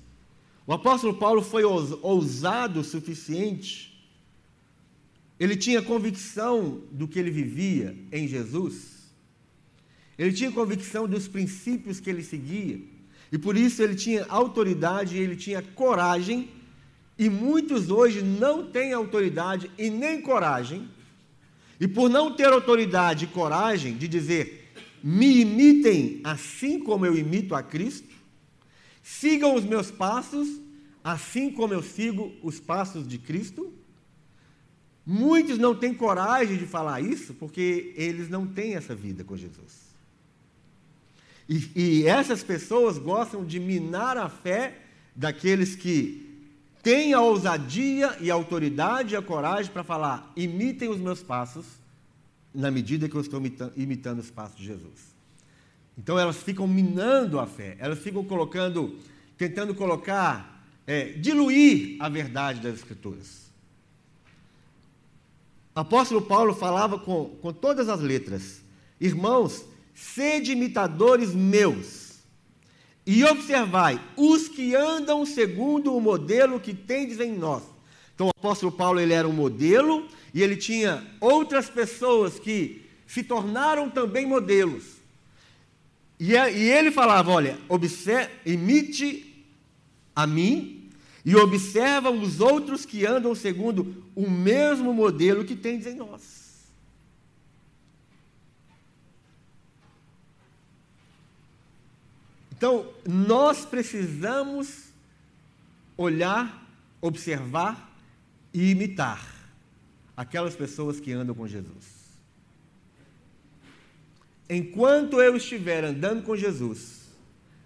O 0.67 0.74
apóstolo 0.74 1.13
Paulo 1.13 1.41
foi 1.41 1.63
ousado 1.63 2.82
o 2.82 2.84
suficiente, 2.84 3.95
ele 5.39 5.56
tinha 5.56 5.82
convicção 5.82 6.82
do 6.92 7.08
que 7.08 7.20
ele 7.20 7.32
vivia 7.32 7.96
em 8.12 8.27
Jesus 8.27 8.96
ele 10.18 10.32
tinha 10.32 10.51
convicção 10.51 11.08
dos 11.08 11.27
princípios 11.27 12.00
que 12.00 12.10
ele 12.10 12.24
seguia. 12.24 12.80
E 13.32 13.38
por 13.38 13.58
isso 13.58 13.82
ele 13.84 13.96
tinha 13.96 14.25
autoridade, 14.30 15.18
ele 15.18 15.36
tinha 15.36 15.62
coragem. 15.62 16.50
E 17.18 17.30
muitos 17.30 17.89
hoje 17.89 18.22
não 18.22 18.70
têm 18.70 18.94
autoridade 18.94 19.70
e 19.77 19.89
nem 19.89 20.22
coragem. 20.22 20.89
E 21.80 21.88
por 21.88 22.10
não 22.10 22.34
ter 22.34 22.48
autoridade 22.48 23.25
e 23.25 23.27
coragem 23.27 23.98
de 23.98 24.08
dizer, 24.08 24.72
me 25.04 25.42
imitem 25.42 26.22
assim 26.24 26.80
como 26.80 27.06
eu 27.06 27.18
imito 27.18 27.54
a 27.54 27.62
Cristo, 27.62 28.15
sigam 29.04 29.54
os 29.54 29.63
meus 29.63 29.92
passos 29.92 30.62
assim 31.04 31.51
como 31.51 31.74
eu 31.74 31.84
sigo 31.84 32.34
os 32.42 32.60
passos 32.60 33.08
de 33.08 33.18
Cristo. 33.18 33.72
Muitos 35.05 35.59
não 35.59 35.75
têm 35.75 35.93
coragem 35.93 36.57
de 36.57 36.65
falar 36.65 37.00
isso 37.00 37.33
porque 37.35 37.93
eles 37.95 38.27
não 38.27 38.47
têm 38.47 38.75
essa 38.75 38.95
vida 38.95 39.24
com 39.24 39.38
Jesus. 39.38 39.85
E, 41.47 41.69
e 41.75 42.07
essas 42.07 42.43
pessoas 42.43 42.97
gostam 42.97 43.45
de 43.45 43.59
minar 43.59 44.17
a 44.17 44.27
fé 44.27 44.79
daqueles 45.15 45.75
que 45.75 46.25
têm 46.81 47.13
a 47.13 47.21
ousadia 47.21 48.17
e 48.19 48.31
a 48.31 48.33
autoridade 48.33 49.13
e 49.13 49.17
a 49.17 49.21
coragem 49.21 49.71
para 49.71 49.83
falar: 49.83 50.31
imitem 50.35 50.89
os 50.89 51.00
meus 51.00 51.21
passos, 51.21 51.65
na 52.53 52.71
medida 52.71 53.07
que 53.07 53.15
eu 53.15 53.21
estou 53.21 53.39
imitando, 53.75 54.19
os 54.19 54.31
passos 54.31 54.57
de 54.57 54.65
Jesus. 54.65 55.15
Então 55.95 56.17
elas 56.17 56.38
ficam 56.38 56.67
minando 56.67 57.39
a 57.39 57.46
fé, 57.46 57.77
elas 57.79 58.00
ficam 58.00 58.24
colocando, 58.24 58.98
tentando 59.37 59.75
colocar, 59.75 60.68
é, 60.87 61.13
diluir 61.13 61.96
a 62.00 62.09
verdade 62.09 62.59
das 62.59 62.74
Escrituras. 62.74 63.45
Apóstolo 65.75 66.22
Paulo 66.22 66.53
falava 66.53 66.98
com, 66.98 67.35
com 67.42 67.51
todas 67.51 67.90
as 67.90 68.00
letras: 68.00 68.61
irmãos, 69.00 69.66
sede 69.94 70.53
imitadores 70.53 71.35
meus, 71.35 72.14
e 73.05 73.24
observai 73.25 74.01
os 74.16 74.48
que 74.48 74.74
andam 74.74 75.25
segundo 75.25 75.94
o 75.94 76.00
modelo 76.00 76.61
que 76.61 76.74
tendes 76.74 77.20
em 77.20 77.38
nós. 77.38 77.61
Então 78.16 78.27
o 78.27 78.29
apóstolo 78.29 78.72
Paulo 78.72 79.01
ele 79.01 79.11
era 79.11 79.27
um 79.27 79.33
modelo 79.33 80.07
e 80.33 80.42
ele 80.42 80.55
tinha 80.55 81.05
outras 81.20 81.70
pessoas 81.70 82.40
que 82.40 82.85
se 83.05 83.22
tornaram 83.22 83.90
também 83.90 84.25
modelos. 84.25 84.96
E, 86.18 86.35
é, 86.35 86.57
ele 86.57 86.90
falava: 86.92 87.31
olha, 87.31 87.59
observe, 87.68 88.31
imite 88.46 89.46
a 90.16 90.25
mim 90.25 90.75
e 91.25 91.35
observa 91.35 92.11
os 92.11 92.40
outros 92.40 92.85
que 92.85 93.03
andam 93.03 93.33
segundo 93.33 94.05
o 94.16 94.29
mesmo 94.29 94.94
modelo 94.94 95.44
que 95.44 95.55
tendes 95.55 95.88
em 95.88 95.96
nós. 95.96 96.46
Então, 102.51 102.88
nós 103.05 103.66
precisamos 103.66 104.85
olhar, 105.98 106.64
observar 107.01 107.92
e 108.53 108.70
imitar 108.70 109.33
aquelas 110.16 110.55
pessoas 110.55 111.00
que 111.00 111.11
andam 111.11 111.35
com 111.35 111.48
Jesus. 111.48 111.96
Enquanto 114.48 115.20
eu 115.20 115.35
estiver 115.35 115.83
andando 115.83 116.24
com 116.24 116.35
Jesus, 116.35 117.09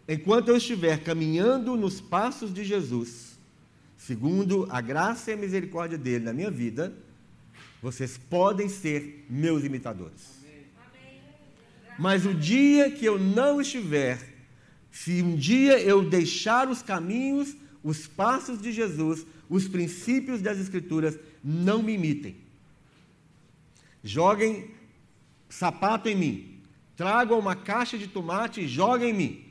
enquanto 0.07 0.47
eu 0.47 0.55
estiver 0.55 1.03
caminhando 1.03 1.75
nos 1.75 1.99
passos 1.99 2.53
de 2.53 2.63
Jesus, 2.63 3.28
segundo 4.09 4.65
a 4.71 4.81
graça 4.81 5.29
e 5.29 5.35
a 5.35 5.37
misericórdia 5.37 5.95
dele 5.95 6.25
na 6.25 6.33
minha 6.33 6.49
vida, 6.49 6.91
vocês 7.79 8.17
podem 8.17 8.67
ser 8.67 9.23
meus 9.29 9.63
imitadores. 9.63 10.39
Mas 11.99 12.25
o 12.25 12.33
dia 12.33 12.89
que 12.89 13.05
eu 13.05 13.19
não 13.19 13.61
estiver 13.61 14.17
se 14.89 15.21
um 15.21 15.35
dia 15.35 15.79
eu 15.79 16.09
deixar 16.09 16.67
os 16.67 16.81
caminhos, 16.81 17.55
os 17.83 18.07
passos 18.07 18.59
de 18.59 18.71
Jesus, 18.71 19.27
os 19.47 19.67
princípios 19.67 20.41
das 20.41 20.57
Escrituras, 20.57 21.19
não 21.43 21.83
me 21.83 21.93
imitem. 21.93 22.35
Joguem 24.03 24.71
sapato 25.47 26.09
em 26.09 26.15
mim. 26.15 26.61
Tragam 26.97 27.37
uma 27.37 27.55
caixa 27.55 27.95
de 27.95 28.07
tomate 28.07 28.61
e 28.61 28.67
joguem 28.67 29.11
em 29.11 29.13
mim. 29.13 29.45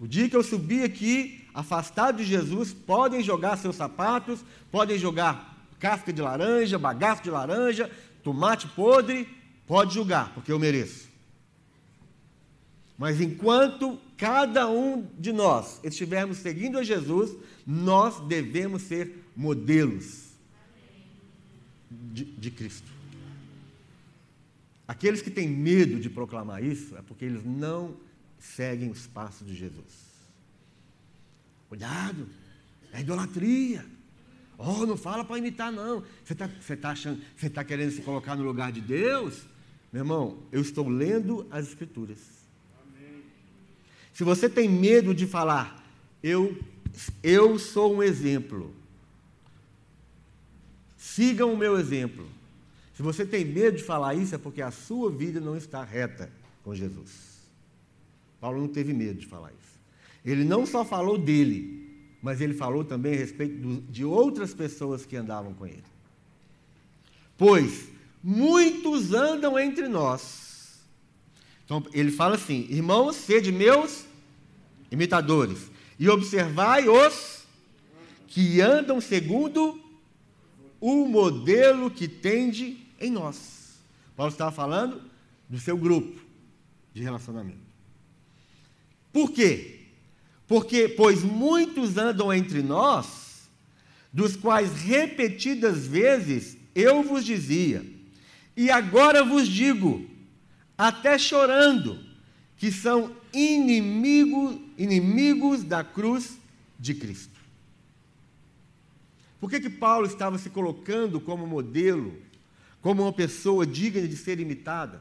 O 0.00 0.08
dia 0.08 0.28
que 0.28 0.34
eu 0.34 0.42
subir 0.42 0.82
aqui, 0.82 1.39
afastado 1.60 2.16
de 2.16 2.24
Jesus, 2.24 2.72
podem 2.72 3.22
jogar 3.22 3.56
seus 3.56 3.76
sapatos, 3.76 4.44
podem 4.70 4.98
jogar 4.98 5.56
casca 5.78 6.12
de 6.12 6.20
laranja, 6.20 6.78
bagaço 6.78 7.22
de 7.22 7.30
laranja, 7.30 7.90
tomate 8.22 8.68
podre, 8.68 9.26
pode 9.66 9.94
jogar, 9.94 10.34
porque 10.34 10.52
eu 10.52 10.58
mereço. 10.58 11.08
Mas 12.98 13.20
enquanto 13.20 13.98
cada 14.16 14.68
um 14.68 15.06
de 15.18 15.32
nós 15.32 15.80
estivermos 15.82 16.36
seguindo 16.38 16.78
a 16.78 16.82
Jesus, 16.82 17.34
nós 17.66 18.20
devemos 18.26 18.82
ser 18.82 19.24
modelos 19.34 20.32
de, 21.90 22.24
de, 22.24 22.50
Cristo. 22.50 22.90
Aqueles 24.86 25.22
que 25.22 25.30
têm 25.30 25.48
medo 25.48 25.98
de 25.98 26.10
proclamar 26.10 26.62
isso 26.62 26.94
é 26.96 27.00
porque 27.00 27.24
eles 27.24 27.42
não 27.42 27.96
seguem 28.38 28.90
os 28.90 29.06
passos 29.06 29.46
de 29.46 29.54
Jesus. 29.54 30.09
Cuidado, 31.70 32.28
é 32.92 33.00
idolatria. 33.00 33.86
Oh, 34.58 34.84
não 34.84 34.96
fala 34.96 35.24
para 35.24 35.38
imitar, 35.38 35.70
não. 35.70 36.02
Você 36.24 36.32
está 36.32 36.48
você 36.48 36.76
tá 36.76 36.90
achando, 36.90 37.22
você 37.36 37.46
está 37.46 37.62
querendo 37.62 37.92
se 37.92 38.02
colocar 38.02 38.34
no 38.34 38.42
lugar 38.42 38.72
de 38.72 38.80
Deus? 38.80 39.42
Meu 39.92 40.00
irmão, 40.00 40.42
eu 40.50 40.60
estou 40.60 40.88
lendo 40.88 41.46
as 41.48 41.68
Escrituras. 41.68 42.18
Se 44.12 44.24
você 44.24 44.50
tem 44.50 44.68
medo 44.68 45.14
de 45.14 45.28
falar, 45.28 45.80
eu, 46.24 46.58
eu 47.22 47.56
sou 47.56 47.94
um 47.94 48.02
exemplo, 48.02 48.74
sigam 50.98 51.54
o 51.54 51.56
meu 51.56 51.78
exemplo. 51.78 52.28
Se 52.94 53.02
você 53.02 53.24
tem 53.24 53.44
medo 53.44 53.76
de 53.76 53.84
falar 53.84 54.16
isso, 54.16 54.34
é 54.34 54.38
porque 54.38 54.60
a 54.60 54.72
sua 54.72 55.08
vida 55.08 55.38
não 55.38 55.56
está 55.56 55.84
reta 55.84 56.32
com 56.64 56.74
Jesus. 56.74 57.48
Paulo 58.40 58.60
não 58.60 58.68
teve 58.68 58.92
medo 58.92 59.20
de 59.20 59.26
falar 59.26 59.52
isso. 59.52 59.79
Ele 60.24 60.44
não 60.44 60.66
só 60.66 60.84
falou 60.84 61.16
dele, 61.16 61.88
mas 62.22 62.40
ele 62.40 62.54
falou 62.54 62.84
também 62.84 63.14
a 63.14 63.18
respeito 63.18 63.82
de 63.88 64.04
outras 64.04 64.52
pessoas 64.52 65.06
que 65.06 65.16
andavam 65.16 65.54
com 65.54 65.66
ele. 65.66 65.84
Pois 67.36 67.88
muitos 68.22 69.14
andam 69.14 69.58
entre 69.58 69.88
nós 69.88 70.50
então, 71.70 71.86
ele 71.92 72.10
fala 72.10 72.34
assim: 72.34 72.66
Irmãos, 72.68 73.14
sede 73.14 73.52
meus 73.52 74.04
imitadores, 74.90 75.70
e 76.00 76.08
observai 76.08 76.88
os 76.88 77.44
que 78.26 78.60
andam 78.60 79.00
segundo 79.00 79.80
o 80.80 81.06
modelo 81.06 81.88
que 81.88 82.08
tende 82.08 82.84
em 83.00 83.08
nós. 83.08 83.78
Paulo 84.16 84.32
estava 84.32 84.50
falando 84.50 85.00
do 85.48 85.60
seu 85.60 85.78
grupo 85.78 86.20
de 86.92 87.04
relacionamento. 87.04 87.70
Por 89.12 89.30
quê? 89.30 89.79
Porque, 90.50 90.88
pois 90.88 91.22
muitos 91.22 91.96
andam 91.96 92.34
entre 92.34 92.60
nós, 92.60 93.48
dos 94.12 94.34
quais 94.34 94.72
repetidas 94.72 95.86
vezes 95.86 96.56
eu 96.74 97.04
vos 97.04 97.24
dizia, 97.24 97.86
e 98.56 98.68
agora 98.68 99.22
vos 99.22 99.46
digo, 99.46 100.04
até 100.76 101.16
chorando, 101.16 102.00
que 102.56 102.72
são 102.72 103.14
inimigos, 103.32 104.56
inimigos 104.76 105.62
da 105.62 105.84
cruz 105.84 106.36
de 106.76 106.94
Cristo. 106.94 107.38
Por 109.38 109.48
que, 109.48 109.60
que 109.60 109.70
Paulo 109.70 110.08
estava 110.08 110.36
se 110.36 110.50
colocando 110.50 111.20
como 111.20 111.46
modelo, 111.46 112.12
como 112.82 113.02
uma 113.02 113.12
pessoa 113.12 113.64
digna 113.64 114.08
de 114.08 114.16
ser 114.16 114.40
imitada? 114.40 115.00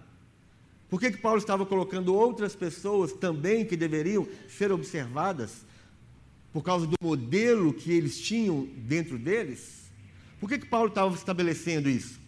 Por 0.89 0.99
que, 0.99 1.11
que 1.11 1.17
Paulo 1.17 1.37
estava 1.37 1.65
colocando 1.65 2.15
outras 2.15 2.55
pessoas 2.55 3.13
também 3.13 3.63
que 3.63 3.77
deveriam 3.77 4.27
ser 4.47 4.71
observadas 4.71 5.65
por 6.51 6.63
causa 6.63 6.87
do 6.87 6.95
modelo 7.01 7.71
que 7.73 7.91
eles 7.91 8.19
tinham 8.19 8.67
dentro 8.75 9.17
deles? 9.17 9.79
Por 10.39 10.49
que, 10.49 10.57
que 10.57 10.65
Paulo 10.65 10.87
estava 10.87 11.13
estabelecendo 11.13 11.89
isso? 11.89 12.19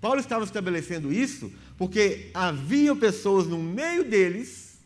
Paulo 0.00 0.20
estava 0.20 0.44
estabelecendo 0.44 1.12
isso 1.12 1.50
porque 1.78 2.30
havia 2.34 2.94
pessoas 2.94 3.46
no 3.46 3.58
meio 3.58 4.04
deles, 4.04 4.78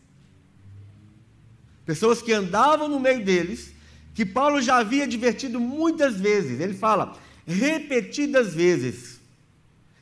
pessoas 1.84 2.22
que 2.22 2.32
andavam 2.32 2.88
no 2.88 3.00
meio 3.00 3.24
deles, 3.24 3.72
que 4.14 4.24
Paulo 4.24 4.62
já 4.62 4.76
havia 4.76 5.04
advertido 5.04 5.58
muitas 5.58 6.20
vezes. 6.20 6.60
Ele 6.60 6.74
fala, 6.74 7.18
repetidas 7.44 8.54
vezes. 8.54 9.20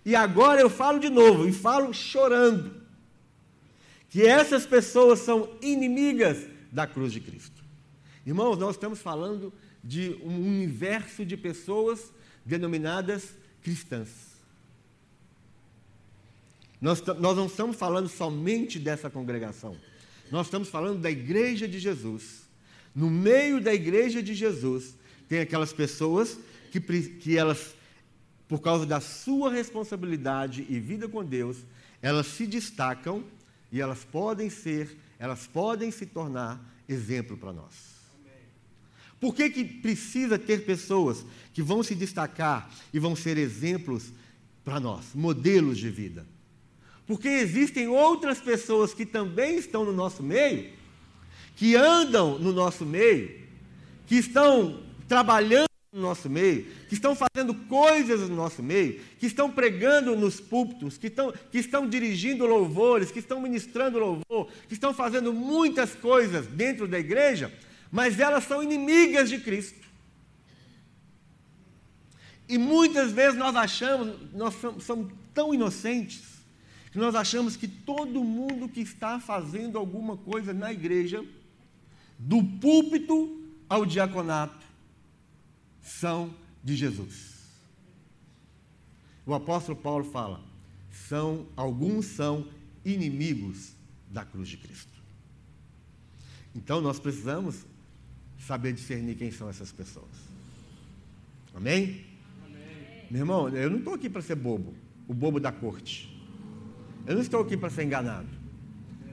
E 0.05 0.15
agora 0.15 0.61
eu 0.61 0.69
falo 0.69 0.99
de 0.99 1.09
novo, 1.09 1.49
e 1.49 1.53
falo 1.53 1.95
chorando, 1.95 2.82
que 4.13 4.27
essas 4.27 4.67
pessoas 4.67 5.21
são 5.21 5.49
inimigas 5.63 6.47
da 6.71 6.87
cruz 6.87 7.15
de 7.15 7.19
Cristo. 7.19 7.65
Irmãos, 8.27 8.59
nós 8.59 8.75
estamos 8.75 8.99
falando 8.99 9.51
de 9.83 10.21
um 10.23 10.37
universo 10.37 11.25
de 11.25 11.35
pessoas 11.35 12.13
denominadas 12.45 13.35
cristãs. 13.63 14.11
Nós, 16.79 17.01
nós 17.01 17.35
não 17.39 17.47
estamos 17.47 17.75
falando 17.75 18.07
somente 18.07 18.79
dessa 18.79 19.09
congregação, 19.09 19.79
nós 20.31 20.47
estamos 20.47 20.69
falando 20.69 21.01
da 21.01 21.11
igreja 21.11 21.67
de 21.67 21.79
Jesus. 21.79 22.43
No 22.95 23.09
meio 23.09 23.63
da 23.63 23.73
igreja 23.73 24.23
de 24.23 24.35
Jesus, 24.35 24.95
tem 25.27 25.41
aquelas 25.41 25.73
pessoas 25.73 26.39
que, 26.71 26.79
que 26.83 27.39
elas, 27.39 27.75
por 28.47 28.61
causa 28.61 28.85
da 28.85 29.01
sua 29.01 29.51
responsabilidade 29.51 30.67
e 30.69 30.79
vida 30.79 31.09
com 31.09 31.25
Deus, 31.25 31.65
elas 32.03 32.27
se 32.27 32.47
destacam 32.47 33.25
e 33.73 33.81
elas 33.81 34.05
podem 34.05 34.51
ser, 34.51 34.97
elas 35.19 35.47
podem 35.47 35.91
se 35.91 36.05
tornar 36.05 36.63
exemplo 36.87 37.37
para 37.39 37.53
nós. 37.53 37.93
Por 39.19 39.35
que, 39.35 39.49
que 39.49 39.65
precisa 39.65 40.39
ter 40.39 40.67
pessoas 40.67 41.25
que 41.55 41.63
vão 41.63 41.83
se 41.83 41.95
destacar 41.95 42.71
e 42.93 42.99
vão 42.99 43.17
ser 43.17 43.39
exemplos 43.39 44.13
para 44.65 44.79
nós, 44.79 45.15
modelos 45.15 45.79
de 45.79 45.89
vida? 45.89 46.27
Porque 47.07 47.29
existem 47.29 47.89
outras 47.89 48.41
pessoas 48.41 48.93
que 48.93 49.07
também 49.07 49.57
estão 49.57 49.85
no 49.85 49.93
nosso 49.93 50.23
meio, 50.23 50.73
que 51.57 51.75
andam 51.77 52.39
no 52.39 52.53
nosso 52.53 52.85
meio, 52.85 53.43
que 54.07 54.17
estão 54.17 54.83
trabalhando 55.09 55.72
no 55.93 56.01
nosso 56.01 56.31
meio, 56.31 56.65
que 56.89 56.95
estão 56.95 57.15
fazendo 57.15 57.55
coisas 57.55 58.27
no 58.27 58.35
nosso 58.35 58.63
meio, 58.63 58.99
que 59.19 59.27
estão 59.27 59.51
pregando 59.51 60.17
nos 60.17 60.41
púlpitos, 60.41 60.97
que 60.97 61.09
estão, 61.09 61.31
que 61.51 61.59
estão 61.59 61.87
dirigindo 61.87 62.47
louvores, 62.47 63.11
que 63.11 63.19
estão 63.19 63.39
ministrando 63.43 63.99
louvor, 63.99 64.51
que 64.67 64.73
estão 64.73 64.95
fazendo 64.95 65.35
muitas 65.35 65.95
coisas 65.95 66.47
dentro 66.47 66.89
da 66.89 66.99
igreja, 66.99 67.53
mas 67.91 68.19
elas 68.19 68.45
são 68.45 68.63
inimigas 68.63 69.29
de 69.29 69.39
Cristo. 69.39 69.87
E 72.49 72.57
muitas 72.57 73.13
vezes 73.13 73.39
nós 73.39 73.55
achamos, 73.55 74.17
nós 74.33 74.55
somos, 74.81 75.13
tão 75.35 75.53
inocentes, 75.53 76.23
que 76.91 76.99
nós 76.99 77.15
achamos 77.15 77.55
que 77.55 77.69
todo 77.69 78.25
mundo 78.25 78.69
que 78.69 78.81
está 78.81 79.21
fazendo 79.21 79.79
alguma 79.79 80.17
coisa 80.17 80.55
na 80.55 80.73
igreja, 80.73 81.23
do 82.19 82.43
púlpito 82.43 83.41
ao 83.69 83.85
diaconato, 83.85 84.62
são 85.83 86.33
de 86.63 86.77
Jesus. 86.77 87.43
O 89.27 89.35
apóstolo 89.35 89.77
Paulo 89.77 90.05
fala: 90.05 90.41
são 90.91 91.47
alguns 91.57 92.07
são 92.07 92.47
inimigos 92.85 93.73
da 94.11 94.25
cruz 94.25 94.49
de 94.49 94.57
Cristo. 94.57 94.93
Então 96.55 96.81
nós 96.81 96.99
precisamos 96.99 97.65
saber 98.39 98.73
discernir 98.73 99.17
quem 99.17 99.31
são 99.31 99.49
essas 99.49 99.73
pessoas. 99.73 100.07
Amém? 101.55 102.05
Amém. 102.45 103.07
Meu 103.11 103.21
irmão, 103.21 103.49
eu 103.49 103.71
não 103.71 103.79
estou 103.79 103.95
aqui 103.95 104.09
para 104.09 104.23
ser 104.23 104.35
bobo, 104.35 104.75
o 105.07 105.15
bobo 105.15 105.39
da 105.39 105.53
corte. 105.53 106.11
Eu 107.07 107.15
não 107.15 107.23
estou 107.23 107.41
aqui 107.41 107.57
para 107.57 107.71
ser 107.71 107.85
enganado. 107.85 108.29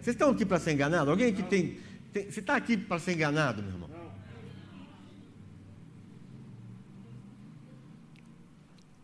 Vocês 0.02 0.16
estão 0.16 0.32
aqui 0.32 0.46
para 0.46 0.60
ser 0.60 0.74
enganado? 0.74 1.10
Alguém 1.10 1.34
que 1.34 1.44
tem, 1.44 1.78
tem. 2.14 2.32
Você 2.32 2.40
está 2.40 2.56
aqui 2.56 2.78
para 2.78 3.00
ser 3.00 3.14
enganado, 3.14 3.62
meu 3.62 3.72
irmão? 3.72 3.90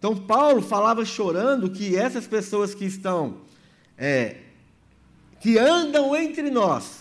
Então, 0.05 0.15
Paulo 0.15 0.61
falava 0.61 1.03
chorando 1.03 1.67
que 1.67 1.95
essas 1.95 2.27
pessoas 2.27 2.75
que 2.75 2.85
estão, 2.85 3.41
é, 3.97 4.37
que 5.39 5.57
andam 5.57 6.15
entre 6.15 6.51
nós, 6.51 6.99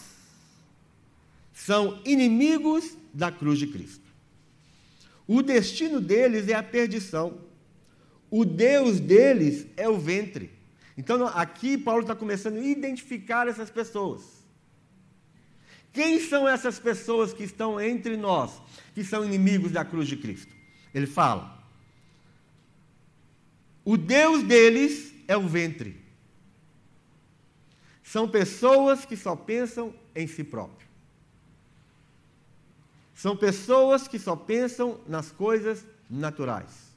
são 1.52 2.00
inimigos 2.02 2.96
da 3.12 3.30
cruz 3.30 3.58
de 3.58 3.66
Cristo. 3.66 4.08
O 5.26 5.42
destino 5.42 6.00
deles 6.00 6.48
é 6.48 6.54
a 6.54 6.62
perdição. 6.62 7.40
O 8.30 8.42
Deus 8.42 8.98
deles 8.98 9.66
é 9.76 9.86
o 9.86 9.98
ventre. 9.98 10.50
Então, 10.96 11.26
aqui 11.26 11.76
Paulo 11.76 12.00
está 12.00 12.16
começando 12.16 12.56
a 12.56 12.64
identificar 12.64 13.46
essas 13.46 13.68
pessoas. 13.68 14.22
Quem 15.92 16.18
são 16.20 16.48
essas 16.48 16.78
pessoas 16.78 17.34
que 17.34 17.44
estão 17.44 17.78
entre 17.78 18.16
nós, 18.16 18.62
que 18.94 19.04
são 19.04 19.22
inimigos 19.26 19.72
da 19.72 19.84
cruz 19.84 20.08
de 20.08 20.16
Cristo? 20.16 20.54
Ele 20.94 21.06
fala: 21.06 21.63
o 23.84 23.96
Deus 23.96 24.42
deles 24.42 25.12
é 25.28 25.36
o 25.36 25.46
ventre. 25.46 26.02
São 28.02 28.28
pessoas 28.28 29.04
que 29.04 29.16
só 29.16 29.34
pensam 29.34 29.94
em 30.14 30.26
si 30.26 30.44
próprios. 30.44 30.88
São 33.14 33.36
pessoas 33.36 34.08
que 34.08 34.18
só 34.18 34.36
pensam 34.36 35.00
nas 35.06 35.30
coisas 35.30 35.84
naturais. 36.08 36.94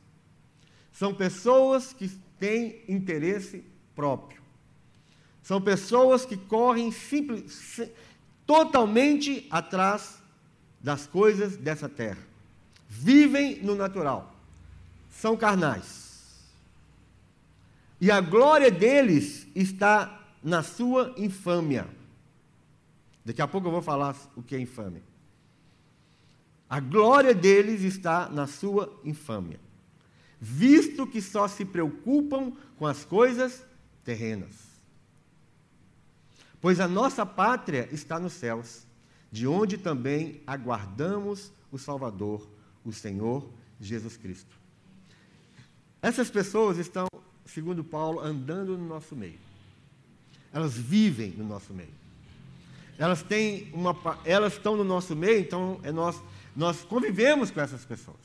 São 0.91 1.13
pessoas 1.13 1.93
que 1.93 2.09
têm 2.39 2.81
interesse 2.87 3.63
próprio. 3.95 4.41
São 5.43 5.61
pessoas 5.61 6.25
que 6.25 6.35
correm 6.35 6.91
simples, 6.91 7.81
totalmente 8.45 9.47
atrás 9.49 10.21
das 10.81 11.07
coisas 11.07 11.55
dessa 11.55 11.87
terra. 11.87 12.25
Vivem 12.89 13.61
no 13.63 13.75
natural. 13.75 14.35
São 15.09 15.37
carnais. 15.37 16.06
E 17.99 18.11
a 18.11 18.21
glória 18.21 18.69
deles 18.69 19.47
está 19.55 20.27
na 20.43 20.61
sua 20.61 21.13
infâmia. 21.17 21.87
Daqui 23.25 23.41
a 23.41 23.47
pouco 23.47 23.67
eu 23.67 23.71
vou 23.71 23.81
falar 23.81 24.15
o 24.35 24.43
que 24.43 24.55
é 24.55 24.59
infâmia. 24.59 25.03
A 26.69 26.79
glória 26.79 27.33
deles 27.33 27.81
está 27.81 28.29
na 28.29 28.45
sua 28.45 28.99
infâmia, 29.03 29.59
visto 30.39 31.07
que 31.07 31.21
só 31.21 31.47
se 31.47 31.63
preocupam 31.63 32.53
com 32.77 32.85
as 32.85 33.05
coisas 33.05 33.65
terrenas. 34.03 34.67
Pois 36.59 36.79
a 36.79 36.87
nossa 36.87 37.25
pátria 37.25 37.87
está 37.91 38.19
nos 38.19 38.33
céus, 38.33 38.85
de 39.31 39.47
onde 39.47 39.77
também 39.77 40.41
aguardamos 40.45 41.51
o 41.71 41.77
Salvador, 41.77 42.47
o 42.83 42.91
Senhor 42.91 43.49
Jesus 43.79 44.17
Cristo. 44.17 44.57
Essas 46.01 46.29
pessoas 46.29 46.77
estão, 46.77 47.07
segundo 47.47 47.83
Paulo, 47.83 48.19
andando 48.19 48.77
no 48.77 48.87
nosso 48.87 49.15
meio. 49.15 49.39
Elas 50.53 50.77
vivem 50.77 51.31
no 51.31 51.45
nosso 51.45 51.73
meio. 51.73 51.95
Elas 52.97 53.21
têm 53.21 53.69
uma, 53.73 53.95
elas 54.25 54.53
estão 54.53 54.75
no 54.75 54.83
nosso 54.83 55.15
meio, 55.15 55.39
então 55.39 55.79
é 55.83 55.91
nós 55.91 56.19
nós 56.57 56.83
convivemos 56.83 57.51
com 57.51 57.61
essas 57.61 57.85
pessoas. 57.85 58.17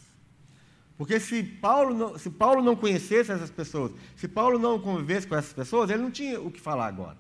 Porque 0.96 1.20
se 1.20 1.42
Paulo, 1.42 1.94
não, 1.94 2.18
se 2.18 2.30
Paulo 2.30 2.62
não 2.62 2.74
conhecesse 2.74 3.30
essas 3.30 3.50
pessoas, 3.50 3.92
se 4.16 4.26
Paulo 4.26 4.58
não 4.58 4.80
convivesse 4.80 5.26
com 5.26 5.37
essas 5.37 5.52
pessoas, 5.52 5.90
ele 5.90 6.00
não 6.00 6.11
tinha 6.11 6.40
o 6.40 6.50
que 6.50 6.58
falar 6.58 6.87
agora. 6.87 7.18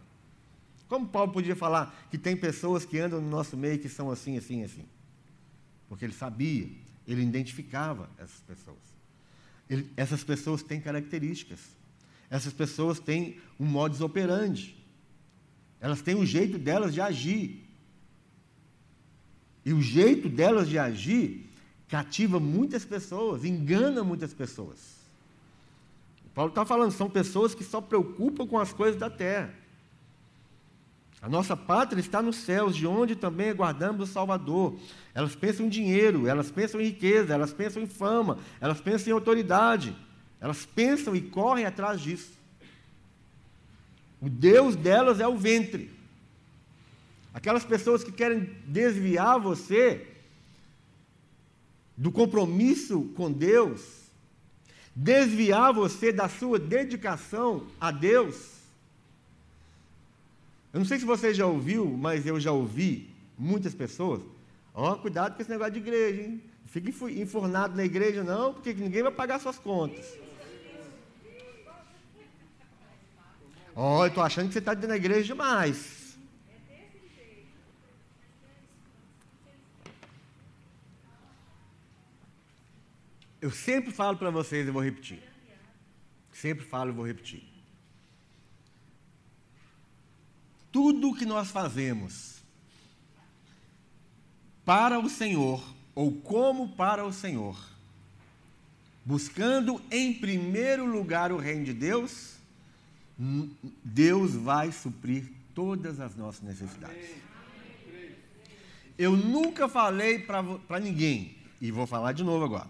Como 0.88 1.06
Paulo 1.06 1.30
podia 1.30 1.54
falar 1.54 1.94
que 2.10 2.16
tem 2.16 2.34
pessoas 2.34 2.86
que 2.86 2.98
andam 2.98 3.20
no 3.20 3.28
nosso 3.28 3.58
meio 3.58 3.78
que 3.78 3.90
são 3.90 4.10
assim, 4.10 4.38
assim, 4.38 4.64
assim? 4.64 4.86
Porque 5.86 6.06
ele 6.06 6.14
sabia, 6.14 6.70
ele 7.06 7.22
identificava 7.22 8.08
essas 8.18 8.40
pessoas. 8.40 8.78
Ele, 9.68 9.90
essas 9.96 10.24
pessoas 10.24 10.62
têm 10.62 10.80
características. 10.80 11.60
Essas 12.32 12.54
pessoas 12.54 12.98
têm 12.98 13.36
um 13.60 13.66
modus 13.66 14.00
operandi. 14.00 14.74
Elas 15.78 16.00
têm 16.00 16.14
um 16.14 16.24
jeito 16.24 16.58
delas 16.58 16.94
de 16.94 17.00
agir. 17.02 17.68
E 19.66 19.74
o 19.74 19.82
jeito 19.82 20.30
delas 20.30 20.66
de 20.66 20.78
agir 20.78 21.50
cativa 21.86 22.40
muitas 22.40 22.86
pessoas, 22.86 23.44
engana 23.44 24.02
muitas 24.02 24.32
pessoas. 24.32 24.96
Paulo 26.34 26.48
está 26.48 26.64
falando, 26.64 26.90
são 26.90 27.10
pessoas 27.10 27.54
que 27.54 27.62
só 27.62 27.82
preocupam 27.82 28.46
com 28.46 28.58
as 28.58 28.72
coisas 28.72 28.98
da 28.98 29.10
terra. 29.10 29.52
A 31.20 31.28
nossa 31.28 31.54
pátria 31.54 32.00
está 32.00 32.22
nos 32.22 32.36
céus, 32.36 32.74
de 32.74 32.86
onde 32.86 33.14
também 33.14 33.50
aguardamos 33.50 34.08
o 34.08 34.10
Salvador. 34.10 34.78
Elas 35.12 35.36
pensam 35.36 35.66
em 35.66 35.68
dinheiro, 35.68 36.26
elas 36.26 36.50
pensam 36.50 36.80
em 36.80 36.84
riqueza, 36.84 37.34
elas 37.34 37.52
pensam 37.52 37.82
em 37.82 37.86
fama, 37.86 38.38
elas 38.58 38.80
pensam 38.80 39.10
em 39.10 39.12
autoridade. 39.12 39.94
Elas 40.42 40.66
pensam 40.66 41.14
e 41.14 41.20
correm 41.20 41.64
atrás 41.64 42.00
disso. 42.00 42.32
O 44.20 44.28
Deus 44.28 44.74
delas 44.74 45.20
é 45.20 45.28
o 45.28 45.36
ventre. 45.36 45.88
Aquelas 47.32 47.64
pessoas 47.64 48.02
que 48.02 48.10
querem 48.10 48.50
desviar 48.66 49.38
você 49.38 50.04
do 51.96 52.10
compromisso 52.10 53.04
com 53.16 53.30
Deus, 53.30 53.80
desviar 54.96 55.72
você 55.72 56.12
da 56.12 56.28
sua 56.28 56.58
dedicação 56.58 57.68
a 57.80 57.92
Deus, 57.92 58.50
eu 60.72 60.80
não 60.80 60.86
sei 60.86 60.98
se 60.98 61.04
você 61.04 61.32
já 61.32 61.46
ouviu, 61.46 61.86
mas 61.86 62.26
eu 62.26 62.40
já 62.40 62.50
ouvi 62.50 63.08
muitas 63.38 63.74
pessoas. 63.74 64.22
Ó, 64.74 64.92
oh, 64.92 64.96
cuidado 64.96 65.36
com 65.36 65.42
esse 65.42 65.50
negócio 65.50 65.74
de 65.74 65.78
igreja, 65.78 66.22
hein? 66.22 66.42
Fica 66.66 66.90
enfornado 67.10 67.76
na 67.76 67.84
igreja, 67.84 68.24
não, 68.24 68.54
porque 68.54 68.72
ninguém 68.72 69.02
vai 69.02 69.12
pagar 69.12 69.38
suas 69.38 69.58
contas. 69.58 70.21
Ó, 73.74 73.98
oh, 73.98 74.04
eu 74.04 74.08
estou 74.08 74.22
achando 74.22 74.48
que 74.48 74.52
você 74.52 74.58
está 74.58 74.74
dentro 74.74 74.88
da 74.88 74.96
igreja 74.96 75.24
demais. 75.24 76.18
Eu 83.40 83.50
sempre 83.50 83.90
falo 83.90 84.16
para 84.16 84.30
vocês, 84.30 84.66
eu 84.66 84.72
vou 84.72 84.82
repetir. 84.82 85.22
Sempre 86.32 86.64
falo 86.64 86.90
e 86.90 86.94
vou 86.94 87.06
repetir. 87.06 87.52
tudo 90.72 91.10
o 91.10 91.14
que 91.14 91.26
nós 91.26 91.50
fazemos 91.50 92.42
para 94.64 94.98
o 94.98 95.08
Senhor, 95.08 95.62
ou 95.94 96.10
como 96.10 96.70
para 96.70 97.04
o 97.04 97.12
Senhor, 97.12 97.60
buscando 99.04 99.82
em 99.90 100.14
primeiro 100.14 100.86
lugar 100.86 101.30
o 101.30 101.36
reino 101.36 101.64
de 101.64 101.74
Deus, 101.74 102.36
Deus 103.84 104.34
vai 104.34 104.72
suprir 104.72 105.30
todas 105.54 106.00
as 106.00 106.16
nossas 106.16 106.42
necessidades. 106.42 107.10
Eu 108.98 109.16
nunca 109.16 109.68
falei 109.68 110.18
para 110.18 110.80
ninguém, 110.80 111.36
e 111.60 111.70
vou 111.70 111.86
falar 111.86 112.12
de 112.12 112.24
novo 112.24 112.44
agora. 112.44 112.68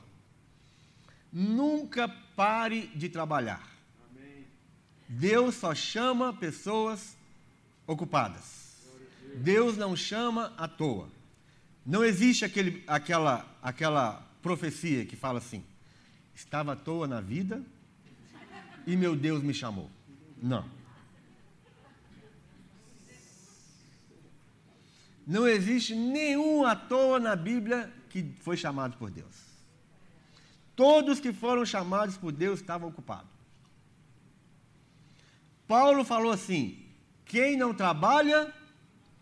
Nunca 1.33 2.07
pare 2.37 2.89
de 2.95 3.09
trabalhar. 3.09 3.67
Deus 5.09 5.55
só 5.55 5.75
chama 5.75 6.33
pessoas 6.33 7.17
ocupadas. 7.87 8.63
Deus 9.37 9.77
não 9.79 9.97
chama 9.97 10.53
à 10.59 10.69
toa. 10.69 11.09
Não 11.85 12.05
existe 12.05 12.45
aquele, 12.45 12.85
aquela, 12.87 13.47
aquela 13.63 14.23
profecia 14.43 15.07
que 15.07 15.17
fala 15.17 15.39
assim: 15.39 15.65
estava 16.35 16.75
à 16.75 16.77
toa 16.77 17.09
na 17.09 17.21
vida 17.21 17.63
e 18.87 18.97
meu 18.97 19.17
Deus 19.17 19.43
me 19.43 19.55
chamou. 19.55 19.91
Não. 20.43 20.69
Não 25.25 25.47
existe 25.47 25.95
nenhum 25.95 26.65
à 26.65 26.75
toa 26.75 27.21
na 27.21 27.37
Bíblia 27.37 27.93
que 28.11 28.35
foi 28.41 28.57
chamado 28.57 28.97
por 28.99 29.09
Deus. 29.09 29.53
Todos 30.75 31.21
que 31.21 31.33
foram 31.33 31.65
chamados 31.65 32.17
por 32.17 32.33
Deus 32.33 32.59
estavam 32.59 32.89
ocupados. 32.89 33.31
Paulo 35.69 36.05
falou 36.05 36.33
assim: 36.33 36.85
quem 37.25 37.57
não 37.57 37.73
trabalha, 37.73 38.53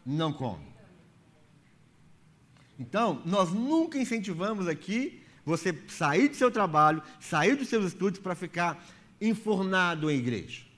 não 0.07 0.33
come. 0.33 0.71
Então, 2.79 3.21
nós 3.27 3.53
nunca 3.53 3.99
incentivamos 3.99 4.67
aqui 4.67 5.23
você 5.45 5.79
sair 5.87 6.29
do 6.29 6.37
seu 6.37 6.51
trabalho, 6.51 7.03
sair 7.21 7.57
dos 7.57 7.69
seus 7.69 7.85
estudos 7.85 8.19
para 8.19 8.35
ficar 8.35 8.83
enfornado 9.21 10.11
em 10.11 10.17
igreja. 10.17 10.70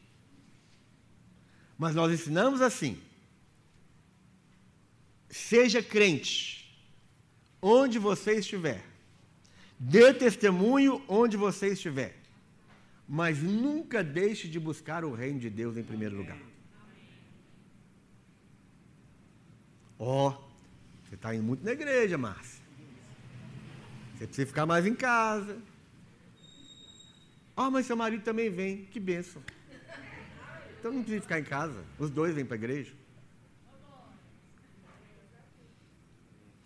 Mas 1.82 1.96
nós 1.96 2.12
ensinamos 2.12 2.62
assim: 2.62 2.96
seja 5.28 5.82
crente, 5.82 6.72
onde 7.60 7.98
você 7.98 8.34
estiver, 8.34 8.84
dê 9.76 10.14
testemunho 10.14 11.02
onde 11.08 11.36
você 11.36 11.72
estiver, 11.72 12.14
mas 13.08 13.42
nunca 13.42 14.04
deixe 14.04 14.46
de 14.46 14.60
buscar 14.60 15.04
o 15.04 15.12
reino 15.12 15.40
de 15.40 15.50
Deus 15.50 15.76
em 15.76 15.82
primeiro 15.82 16.16
lugar. 16.16 16.38
Ó, 19.98 20.28
oh, 20.28 20.30
você 21.04 21.16
está 21.16 21.34
indo 21.34 21.42
muito 21.42 21.64
na 21.64 21.72
igreja, 21.72 22.16
Márcia. 22.16 22.62
Você 24.14 24.26
precisa 24.28 24.46
ficar 24.46 24.66
mais 24.66 24.86
em 24.86 24.94
casa. 24.94 25.58
Ah, 27.56 27.66
oh, 27.66 27.70
mas 27.72 27.86
seu 27.86 27.96
marido 27.96 28.22
também 28.22 28.48
vem. 28.50 28.84
Que 28.84 29.00
benção. 29.00 29.42
Então 30.82 30.90
não 30.90 31.02
precisa 31.02 31.22
ficar 31.22 31.38
em 31.38 31.44
casa. 31.44 31.84
Os 31.96 32.10
dois 32.10 32.34
vêm 32.34 32.44
para 32.44 32.56
a 32.56 32.58
igreja. 32.58 32.92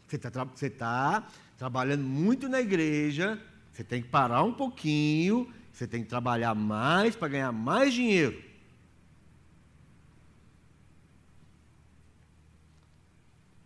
Você 0.09 0.16
está 0.16 0.44
você 0.44 0.70
tá 0.70 1.29
trabalhando 1.59 2.02
muito 2.02 2.48
na 2.48 2.59
igreja. 2.59 3.38
Você 3.70 3.85
tem 3.85 4.00
que 4.00 4.09
parar 4.09 4.42
um 4.42 4.55
pouquinho. 4.55 5.52
Você 5.70 5.87
tem 5.87 6.02
que 6.02 6.09
trabalhar 6.09 6.55
mais 6.55 7.14
para 7.14 7.29
ganhar 7.29 7.52
mais 7.52 7.92
dinheiro. 7.92 8.42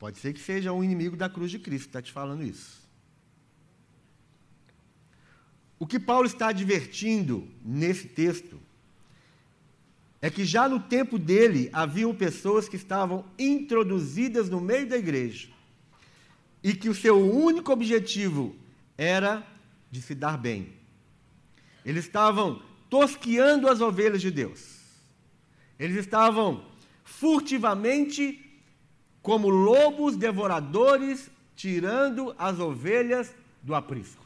Pode 0.01 0.19
ser 0.19 0.33
que 0.33 0.41
seja 0.41 0.73
um 0.73 0.83
inimigo 0.83 1.17
da 1.17 1.31
cruz 1.31 1.53
de 1.53 1.61
Cristo 1.61 1.85
que 1.85 1.91
está 1.91 2.03
te 2.03 2.11
falando 2.11 2.43
isso. 2.43 2.83
O 5.79 5.87
que 5.87 6.01
Paulo 6.01 6.27
está 6.27 6.49
advertindo 6.49 7.49
nesse 7.65 8.09
texto 8.09 8.61
é 10.23 10.29
que 10.29 10.45
já 10.45 10.69
no 10.69 10.81
tempo 10.81 11.19
dele 11.19 11.71
haviam 11.73 12.15
pessoas 12.15 12.69
que 12.69 12.77
estavam 12.77 13.25
introduzidas 13.39 14.51
no 14.51 14.61
meio 14.61 14.87
da 14.87 14.97
igreja 14.97 15.49
e 16.63 16.75
que 16.75 16.89
o 16.89 16.95
seu 16.95 17.19
único 17.19 17.73
objetivo 17.73 18.55
era 18.99 19.47
de 19.91 20.03
se 20.03 20.15
dar 20.15 20.37
bem. 20.37 20.75
Eles 21.85 22.05
estavam 22.05 22.63
tosquiando 22.91 23.67
as 23.69 23.81
ovelhas 23.81 24.21
de 24.21 24.31
Deus. 24.31 24.81
Eles 25.79 25.97
estavam 25.97 26.67
furtivamente 27.03 28.45
como 29.23 29.49
lobos 29.49 30.17
devoradores 30.17 31.31
tirando 31.57 32.35
as 32.39 32.59
ovelhas 32.59 33.35
do 33.63 33.75
aprisco. 33.75 34.25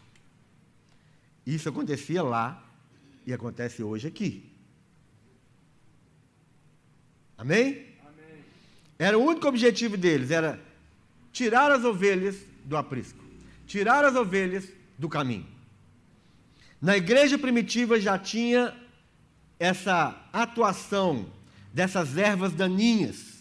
Isso 1.46 1.68
acontecia 1.68 2.22
lá 2.22 2.64
e 3.26 3.32
acontece 3.32 3.82
hoje 3.82 4.08
aqui. 4.08 4.53
Amém? 7.36 7.86
Amém? 8.00 8.44
Era 8.98 9.18
o 9.18 9.24
único 9.24 9.46
objetivo 9.46 9.96
deles, 9.96 10.30
era 10.30 10.60
tirar 11.32 11.70
as 11.70 11.84
ovelhas 11.84 12.36
do 12.64 12.76
aprisco, 12.76 13.24
tirar 13.66 14.04
as 14.04 14.14
ovelhas 14.14 14.68
do 14.98 15.08
caminho. 15.08 15.46
Na 16.80 16.96
igreja 16.96 17.38
primitiva 17.38 17.98
já 17.98 18.18
tinha 18.18 18.74
essa 19.58 20.28
atuação 20.32 21.32
dessas 21.72 22.16
ervas 22.16 22.52
daninhas 22.52 23.34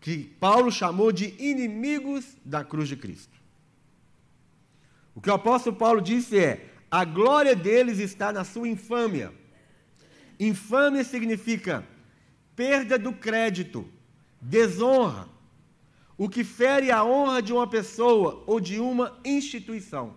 que 0.00 0.24
Paulo 0.40 0.70
chamou 0.70 1.12
de 1.12 1.34
inimigos 1.38 2.36
da 2.44 2.64
cruz 2.64 2.88
de 2.88 2.96
Cristo. 2.96 3.40
O 5.14 5.20
que 5.20 5.30
o 5.30 5.34
apóstolo 5.34 5.76
Paulo 5.76 6.00
disse 6.00 6.38
é: 6.38 6.68
a 6.90 7.04
glória 7.04 7.54
deles 7.54 7.98
está 7.98 8.32
na 8.32 8.44
sua 8.44 8.68
infâmia. 8.68 9.32
Infâmia 10.40 11.04
significa 11.04 11.86
perda 12.54 12.98
do 12.98 13.12
crédito, 13.12 13.88
desonra, 14.40 15.28
o 16.16 16.28
que 16.28 16.44
fere 16.44 16.90
a 16.90 17.04
honra 17.04 17.42
de 17.42 17.52
uma 17.52 17.66
pessoa 17.66 18.44
ou 18.46 18.60
de 18.60 18.78
uma 18.78 19.18
instituição. 19.24 20.14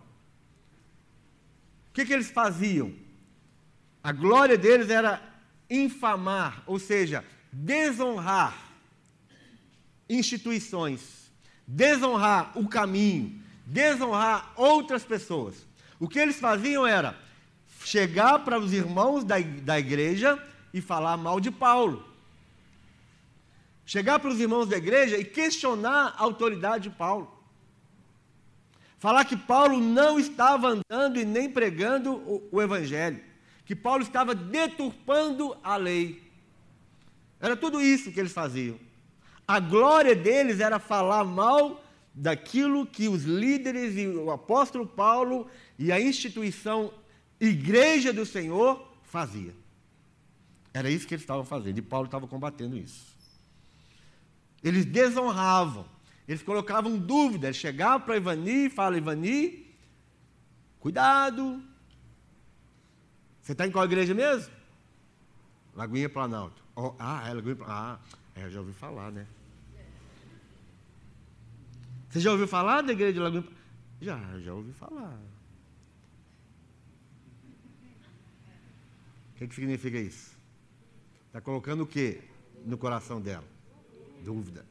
O 1.90 1.94
que, 1.94 2.06
que 2.06 2.14
eles 2.14 2.30
faziam? 2.30 2.94
A 4.04 4.12
glória 4.12 4.58
deles 4.58 4.90
era 4.90 5.22
infamar, 5.70 6.64
ou 6.68 6.78
seja, 6.78 7.24
desonrar 7.52 8.56
instituições, 10.08 11.32
desonrar 11.66 12.52
o 12.56 12.68
caminho, 12.68 13.42
desonrar 13.66 14.54
outras 14.56 15.04
pessoas. 15.04 15.66
O 16.00 16.08
que 16.08 16.20
eles 16.20 16.40
faziam 16.40 16.86
era 16.86 17.18
chegar 17.84 18.40
para 18.40 18.60
os 18.60 18.74
irmãos 18.74 19.24
da, 19.24 19.40
da 19.40 19.80
igreja 19.80 20.42
e 20.74 20.82
falar 20.82 21.18
mal 21.18 21.40
de 21.40 21.50
Paulo. 21.50 22.15
Chegar 23.86 24.20
para 24.20 24.30
os 24.30 24.40
irmãos 24.40 24.68
da 24.68 24.78
igreja 24.78 25.18
e 25.18 25.24
questionar 25.24 26.16
a 26.18 26.24
autoridade 26.24 26.90
de 26.90 26.96
Paulo. 26.96 27.32
Falar 28.98 29.26
que 29.26 29.38
Paulo 29.38 29.80
não 29.80 30.20
estava 30.20 30.70
andando 30.70 31.20
e 31.20 31.26
nem 31.26 31.50
pregando 31.50 32.14
o, 32.14 32.50
o 32.52 32.62
evangelho, 32.62 33.22
que 33.66 33.76
Paulo 33.76 34.02
estava 34.02 34.34
deturpando 34.34 35.56
a 35.64 35.76
lei. 35.76 36.24
Era 37.40 37.56
tudo 37.56 37.82
isso 37.82 38.12
que 38.12 38.20
eles 38.20 38.32
faziam. 38.32 38.80
A 39.48 39.60
glória 39.60 40.16
deles 40.16 40.60
era 40.60 40.80
falar 40.80 41.24
mal 41.24 41.84
daquilo 42.14 42.86
que 42.86 43.08
os 43.08 43.24
líderes 43.24 43.96
e 43.98 44.08
o 44.08 44.32
apóstolo 44.32 44.88
Paulo 44.88 45.48
e 45.78 45.92
a 45.92 46.00
instituição 46.00 46.92
Igreja 47.40 48.14
do 48.14 48.26
Senhor 48.26 48.88
fazia. 49.04 49.54
Era 50.74 50.90
isso 50.90 51.08
que 51.08 51.14
eles 51.14 51.24
estavam 51.24 51.46
fazendo, 51.46 51.78
e 51.78 51.82
Paulo 51.82 52.06
estava 52.06 52.28
combatendo 52.28 52.78
isso. 52.78 53.15
Eles 54.66 54.84
desonravam, 54.84 55.86
eles 56.28 56.42
colocavam 56.42 56.98
dúvida, 56.98 57.46
eles 57.46 57.58
chegavam 57.58 58.02
para 58.02 58.18
Ivani 58.18 58.66
e 58.66 58.70
falavam, 58.72 58.98
Ivani, 58.98 59.64
cuidado. 60.80 61.62
Você 63.44 63.52
está 63.52 63.68
em 63.68 63.72
qual 63.72 63.86
igreja 63.86 64.16
mesmo? 64.16 64.52
Lagoinha 65.76 66.10
Planalto. 66.10 66.64
Oh, 66.76 66.96
ah, 66.98 67.30
é 67.30 67.34
Lagoinha 67.36 67.56
Planalto. 67.58 68.02
Ah, 68.04 68.20
é, 68.34 68.46
eu 68.46 68.50
já 68.50 68.60
ouvi 68.60 68.74
falar, 68.74 69.12
né? 69.12 69.28
Você 72.10 72.20
já 72.20 72.32
ouviu 72.32 72.48
falar 72.48 72.82
da 72.82 72.92
igreja 72.92 73.14
de 73.14 73.20
Lagoinha 73.20 73.44
Planalto? 73.44 73.66
Já, 74.02 74.40
já 74.40 74.52
ouvi 74.52 74.74
falar. 74.74 75.20
O 79.30 79.38
que, 79.38 79.48
que 79.48 79.54
significa 79.54 80.00
isso? 80.00 80.36
Está 81.28 81.40
colocando 81.40 81.84
o 81.84 81.88
que 81.88 82.20
no 82.66 82.80
coração 82.80 83.22
dela? 83.22 83.55
Dúvida. 84.26 84.66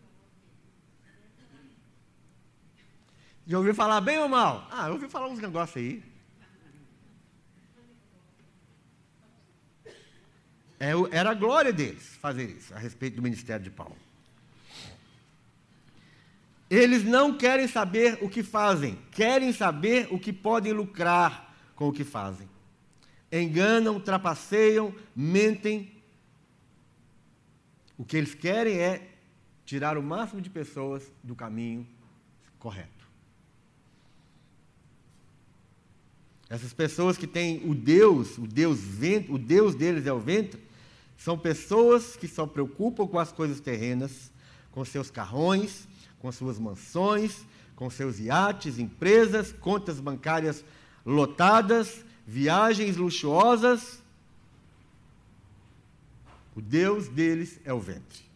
Já 3.47 3.57
ouviu 3.57 3.73
falar 3.73 4.01
bem 4.01 4.19
ou 4.19 4.29
mal? 4.29 4.67
Ah, 4.69 4.89
eu 4.89 4.95
ouvi 4.95 5.07
falar 5.09 5.29
uns 5.29 5.39
negócios 5.39 5.77
aí. 5.77 6.03
É 10.81 10.91
era 11.13 11.31
a 11.31 11.35
glória 11.35 11.73
deles 11.73 12.17
fazer 12.21 12.51
isso, 12.51 12.75
a 12.75 12.79
respeito 12.79 13.15
do 13.15 13.23
ministério 13.23 13.63
de 13.63 13.71
Paulo. 13.71 13.97
Eles 16.69 17.05
não 17.05 17.39
querem 17.39 17.69
saber 17.69 18.19
o 18.21 18.29
que 18.29 18.43
fazem, 18.43 18.99
querem 19.13 19.53
saber 19.53 20.09
o 20.11 20.19
que 20.19 20.33
podem 20.33 20.73
lucrar 20.73 21.55
com 21.77 21.89
o 21.89 21.93
que 21.93 22.03
fazem. 22.03 22.49
Enganam, 23.31 24.01
trapaceiam, 24.01 24.93
mentem. 25.15 25.95
O 27.97 28.05
que 28.05 28.17
eles 28.17 28.35
querem 28.35 28.79
é 28.79 29.14
tirar 29.65 29.97
o 29.97 30.03
máximo 30.03 30.41
de 30.41 30.51
pessoas 30.51 31.11
do 31.23 31.35
caminho 31.35 31.87
correto. 32.59 33.05
Essas 36.49 36.73
pessoas 36.73 37.17
que 37.17 37.27
têm 37.27 37.69
o 37.69 37.75
Deus, 37.75 38.39
o 38.39 38.47
Deus 38.47 38.79
vento, 38.79 39.35
o 39.35 39.39
Deus 39.39 39.75
deles 39.75 40.07
é 40.07 40.13
o 40.13 40.21
vento, 40.21 40.59
são 41.17 41.39
pessoas 41.39 42.17
que 42.17 42.29
só 42.29 42.47
preocupam 42.47 43.07
com 43.07 43.19
as 43.19 43.33
coisas 43.33 43.61
terrenas, 43.61 44.31
com 44.71 44.85
seus 44.85 45.11
carrões, 45.11 45.89
com 46.19 46.31
suas 46.31 46.59
mansões, 46.59 47.45
com 47.75 47.89
seus 47.91 48.19
iates, 48.19 48.79
empresas, 48.79 49.53
contas 49.53 49.99
bancárias 50.01 50.65
lotadas, 51.05 52.05
viagens 52.27 52.97
luxuosas. 52.97 54.03
O 56.55 56.61
Deus 56.61 57.09
deles 57.09 57.59
é 57.65 57.73
o 57.73 57.81
ventre. 57.81 58.34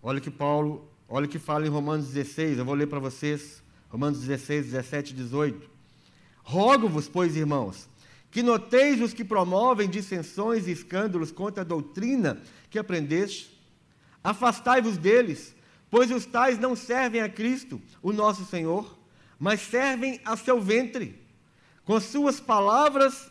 Olha 0.00 0.20
que 0.20 0.30
Paulo, 0.30 0.88
olha 1.08 1.26
que 1.26 1.40
fala 1.40 1.66
em 1.66 1.70
Romanos 1.70 2.08
16, 2.08 2.58
eu 2.58 2.64
vou 2.64 2.74
ler 2.74 2.86
para 2.86 3.00
vocês, 3.00 3.62
Romanos 3.88 4.20
16, 4.20 4.66
17 4.66 5.12
e 5.12 5.16
18. 5.16 5.70
Rogo-vos, 6.44 7.08
pois, 7.08 7.36
irmãos, 7.36 7.88
que 8.30 8.40
noteis 8.40 9.00
os 9.00 9.12
que 9.12 9.24
promovem 9.24 9.88
dissensões 9.88 10.68
e 10.68 10.70
escândalos 10.70 11.32
contra 11.32 11.62
a 11.62 11.66
doutrina 11.66 12.40
que 12.70 12.78
aprendeste. 12.78 13.58
Afastai-vos 14.22 14.96
deles, 14.96 15.54
pois 15.90 16.12
os 16.12 16.24
tais 16.24 16.60
não 16.60 16.76
servem 16.76 17.20
a 17.20 17.28
Cristo, 17.28 17.82
o 18.00 18.12
nosso 18.12 18.44
Senhor, 18.44 18.96
mas 19.36 19.60
servem 19.60 20.20
a 20.24 20.36
seu 20.36 20.60
ventre. 20.60 21.20
Com 21.84 21.98
suas 21.98 22.38
palavras 22.38 23.28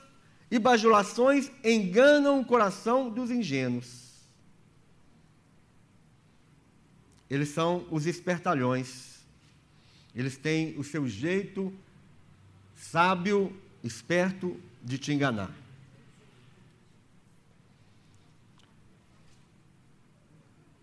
e 0.52 0.60
bajulações 0.60 1.50
enganam 1.64 2.42
o 2.42 2.46
coração 2.46 3.10
dos 3.10 3.32
ingênuos. 3.32 4.07
Eles 7.30 7.50
são 7.50 7.86
os 7.92 8.06
espertalhões. 8.06 9.18
Eles 10.16 10.38
têm 10.38 10.78
o 10.78 10.84
seu 10.84 11.08
jeito 11.08 11.74
sábio, 12.76 13.56
esperto 13.84 14.60
de 14.84 14.98
te 14.98 15.12
enganar. 15.12 15.52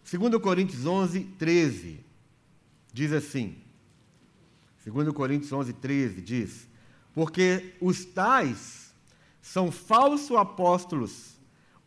Segundo 0.04 0.38
Coríntios 0.38 0.86
11, 0.86 1.20
13, 1.38 1.98
diz 2.92 3.12
assim, 3.12 3.56
2 4.84 5.08
Coríntios 5.12 5.52
11, 5.52 5.72
13 5.72 6.20
diz: 6.20 6.68
Porque 7.14 7.74
os 7.80 8.04
tais 8.04 8.92
são 9.40 9.72
falsos 9.72 10.36
apóstolos, 10.36 11.36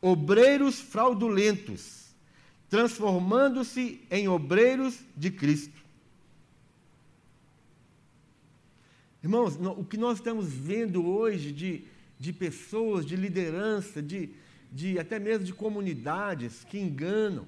obreiros 0.01 0.79
fraudulentos, 0.79 2.06
transformando-se 2.69 4.05
em 4.11 4.27
obreiros 4.27 4.99
de 5.15 5.31
Cristo. 5.31 5.77
Irmãos, 9.23 9.55
o 9.55 9.83
que 9.83 9.97
nós 9.97 10.17
estamos 10.17 10.47
vendo 10.47 11.05
hoje 11.05 11.51
de, 11.51 11.83
de 12.19 12.31
pessoas, 12.31 13.05
de 13.05 13.15
liderança, 13.15 14.01
de, 14.01 14.29
de 14.71 14.99
até 14.99 15.19
mesmo 15.19 15.43
de 15.43 15.53
comunidades 15.53 16.63
que 16.63 16.79
enganam. 16.79 17.47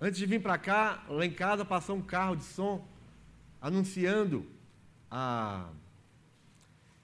Antes 0.00 0.18
de 0.18 0.26
vir 0.26 0.42
para 0.42 0.58
cá, 0.58 1.04
lá 1.08 1.24
em 1.24 1.32
casa 1.32 1.64
passou 1.64 1.96
um 1.96 2.02
carro 2.02 2.36
de 2.36 2.44
som 2.44 2.86
anunciando 3.60 4.46
a, 5.10 5.68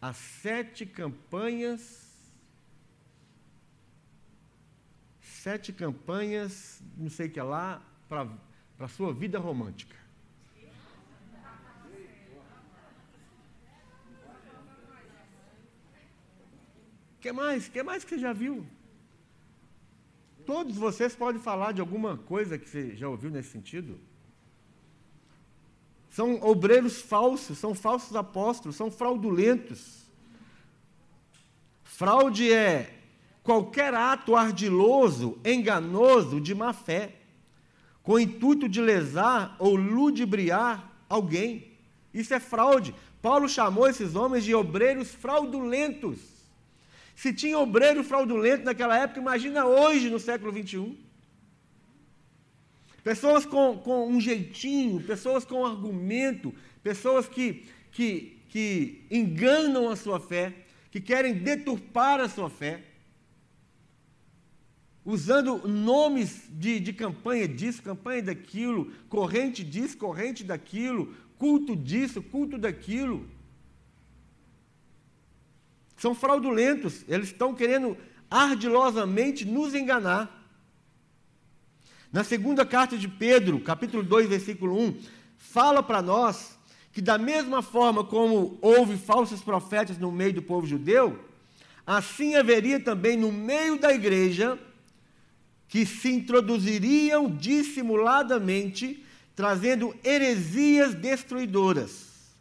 as 0.00 0.16
sete 0.16 0.84
campanhas, 0.84 2.11
sete 5.42 5.72
campanhas, 5.72 6.80
não 6.96 7.10
sei 7.10 7.26
o 7.26 7.30
que 7.30 7.40
lá, 7.40 7.82
para 8.08 8.28
a 8.78 8.86
sua 8.86 9.12
vida 9.12 9.40
romântica. 9.40 9.96
que 17.20 17.32
mais? 17.32 17.68
que 17.68 17.82
mais 17.82 18.04
que 18.04 18.10
você 18.10 18.20
já 18.20 18.32
viu? 18.32 18.64
Todos 20.46 20.76
vocês 20.76 21.14
podem 21.16 21.42
falar 21.42 21.72
de 21.72 21.80
alguma 21.80 22.16
coisa 22.16 22.56
que 22.56 22.68
você 22.68 22.94
já 22.94 23.08
ouviu 23.08 23.30
nesse 23.30 23.50
sentido? 23.50 23.98
São 26.08 26.40
obreiros 26.40 27.00
falsos, 27.00 27.58
são 27.58 27.74
falsos 27.74 28.14
apóstolos, 28.14 28.76
são 28.76 28.92
fraudulentos. 28.92 30.04
Fraude 31.82 32.52
é 32.52 33.01
qualquer 33.42 33.92
ato 33.94 34.36
ardiloso, 34.36 35.38
enganoso, 35.44 36.40
de 36.40 36.54
má 36.54 36.72
fé, 36.72 37.14
com 38.02 38.12
o 38.12 38.20
intuito 38.20 38.68
de 38.68 38.80
lesar 38.80 39.56
ou 39.58 39.74
ludibriar 39.74 40.92
alguém. 41.08 41.72
Isso 42.12 42.34
é 42.34 42.40
fraude. 42.40 42.94
Paulo 43.20 43.48
chamou 43.48 43.88
esses 43.88 44.14
homens 44.14 44.44
de 44.44 44.54
obreiros 44.54 45.10
fraudulentos. 45.10 46.18
Se 47.14 47.32
tinha 47.32 47.58
obreiro 47.58 48.02
fraudulento 48.02 48.64
naquela 48.64 48.98
época, 48.98 49.20
imagina 49.20 49.64
hoje, 49.64 50.10
no 50.10 50.18
século 50.18 50.50
21. 50.50 50.96
Pessoas 53.04 53.44
com, 53.44 53.78
com 53.78 54.08
um 54.08 54.20
jeitinho, 54.20 55.00
pessoas 55.00 55.44
com 55.44 55.66
argumento, 55.66 56.54
pessoas 56.82 57.28
que, 57.28 57.64
que, 57.90 58.38
que 58.48 59.04
enganam 59.10 59.88
a 59.88 59.96
sua 59.96 60.20
fé, 60.20 60.52
que 60.90 61.00
querem 61.00 61.34
deturpar 61.34 62.20
a 62.20 62.28
sua 62.28 62.48
fé, 62.48 62.82
usando 65.04 65.66
nomes 65.66 66.48
de, 66.50 66.78
de 66.78 66.92
campanha 66.92 67.48
disso, 67.48 67.82
campanha 67.82 68.22
daquilo, 68.22 68.92
corrente 69.08 69.64
disso, 69.64 69.96
corrente 69.98 70.44
daquilo, 70.44 71.14
culto 71.38 71.74
disso, 71.74 72.22
culto 72.22 72.56
daquilo. 72.56 73.28
São 75.96 76.14
fraudulentos, 76.14 77.04
eles 77.08 77.28
estão 77.28 77.54
querendo 77.54 77.96
ardilosamente 78.30 79.44
nos 79.44 79.74
enganar. 79.74 80.40
Na 82.12 82.22
segunda 82.22 82.64
carta 82.64 82.96
de 82.96 83.08
Pedro, 83.08 83.58
capítulo 83.60 84.02
2, 84.02 84.28
versículo 84.28 84.78
1, 84.78 85.00
fala 85.36 85.82
para 85.82 86.02
nós 86.02 86.58
que, 86.92 87.00
da 87.00 87.18
mesma 87.18 87.62
forma 87.62 88.04
como 88.04 88.58
houve 88.60 88.96
falsos 88.96 89.40
profetas 89.40 89.98
no 89.98 90.12
meio 90.12 90.34
do 90.34 90.42
povo 90.42 90.66
judeu, 90.66 91.24
assim 91.86 92.36
haveria 92.36 92.78
também 92.78 93.16
no 93.16 93.32
meio 93.32 93.78
da 93.78 93.92
igreja 93.92 94.58
que 95.72 95.86
se 95.86 96.10
introduziriam 96.10 97.34
dissimuladamente, 97.34 99.02
trazendo 99.34 99.96
heresias 100.04 100.94
destruidoras. 100.94 102.34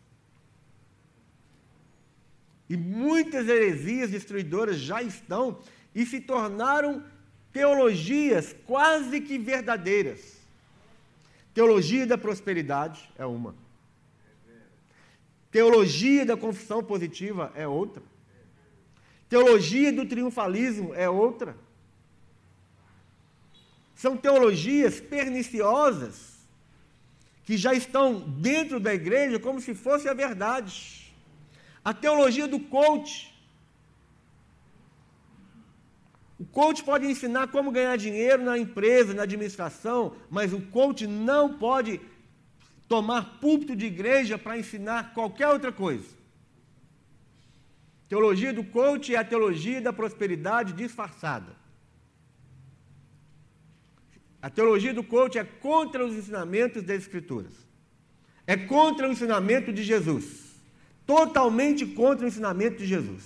E 2.69 2.75
muitas 2.75 3.47
heresias 3.47 4.09
destruidoras 4.09 4.79
já 4.79 5.01
estão 5.01 5.61
e 5.95 6.05
se 6.05 6.19
tornaram 6.19 7.05
teologias 7.53 8.53
quase 8.67 9.21
que 9.21 9.37
verdadeiras. 9.37 10.35
Teologia 11.53 12.05
da 12.05 12.17
prosperidade 12.17 13.09
é 13.17 13.25
uma. 13.25 13.55
Teologia 15.49 16.25
da 16.25 16.35
confissão 16.35 16.83
positiva 16.83 17.49
é 17.55 17.65
outra. 17.65 18.03
Teologia 19.29 19.93
do 19.93 20.05
triunfalismo 20.05 20.93
é 20.93 21.09
outra. 21.09 21.55
São 24.01 24.17
teologias 24.17 24.99
perniciosas 24.99 26.15
que 27.43 27.55
já 27.55 27.71
estão 27.71 28.19
dentro 28.19 28.79
da 28.79 28.91
igreja 28.95 29.39
como 29.39 29.61
se 29.61 29.75
fosse 29.75 30.09
a 30.09 30.13
verdade. 30.15 31.13
A 31.85 31.93
teologia 31.93 32.47
do 32.47 32.59
coach. 32.59 33.31
O 36.39 36.45
coach 36.45 36.83
pode 36.83 37.05
ensinar 37.05 37.49
como 37.49 37.75
ganhar 37.77 37.95
dinheiro 37.95 38.43
na 38.43 38.57
empresa, 38.57 39.13
na 39.13 39.21
administração, 39.21 40.15
mas 40.31 40.51
o 40.51 40.61
coach 40.77 41.05
não 41.05 41.59
pode 41.59 42.01
tomar 42.87 43.37
púlpito 43.39 43.75
de 43.75 43.85
igreja 43.85 44.35
para 44.35 44.57
ensinar 44.57 45.13
qualquer 45.13 45.49
outra 45.49 45.71
coisa. 45.71 46.09
Teologia 48.09 48.51
do 48.51 48.63
coach 48.63 49.13
é 49.13 49.19
a 49.19 49.23
teologia 49.23 49.79
da 49.79 49.93
prosperidade 49.93 50.73
disfarçada. 50.73 51.60
A 54.41 54.49
teologia 54.49 54.93
do 54.93 55.03
coach 55.03 55.37
é 55.37 55.43
contra 55.43 56.05
os 56.05 56.15
ensinamentos 56.15 56.81
das 56.81 56.97
Escrituras. 56.97 57.53
É 58.47 58.57
contra 58.57 59.07
o 59.07 59.11
ensinamento 59.11 59.71
de 59.71 59.83
Jesus. 59.83 60.55
Totalmente 61.05 61.85
contra 61.85 62.25
o 62.25 62.27
ensinamento 62.27 62.77
de 62.77 62.87
Jesus. 62.87 63.23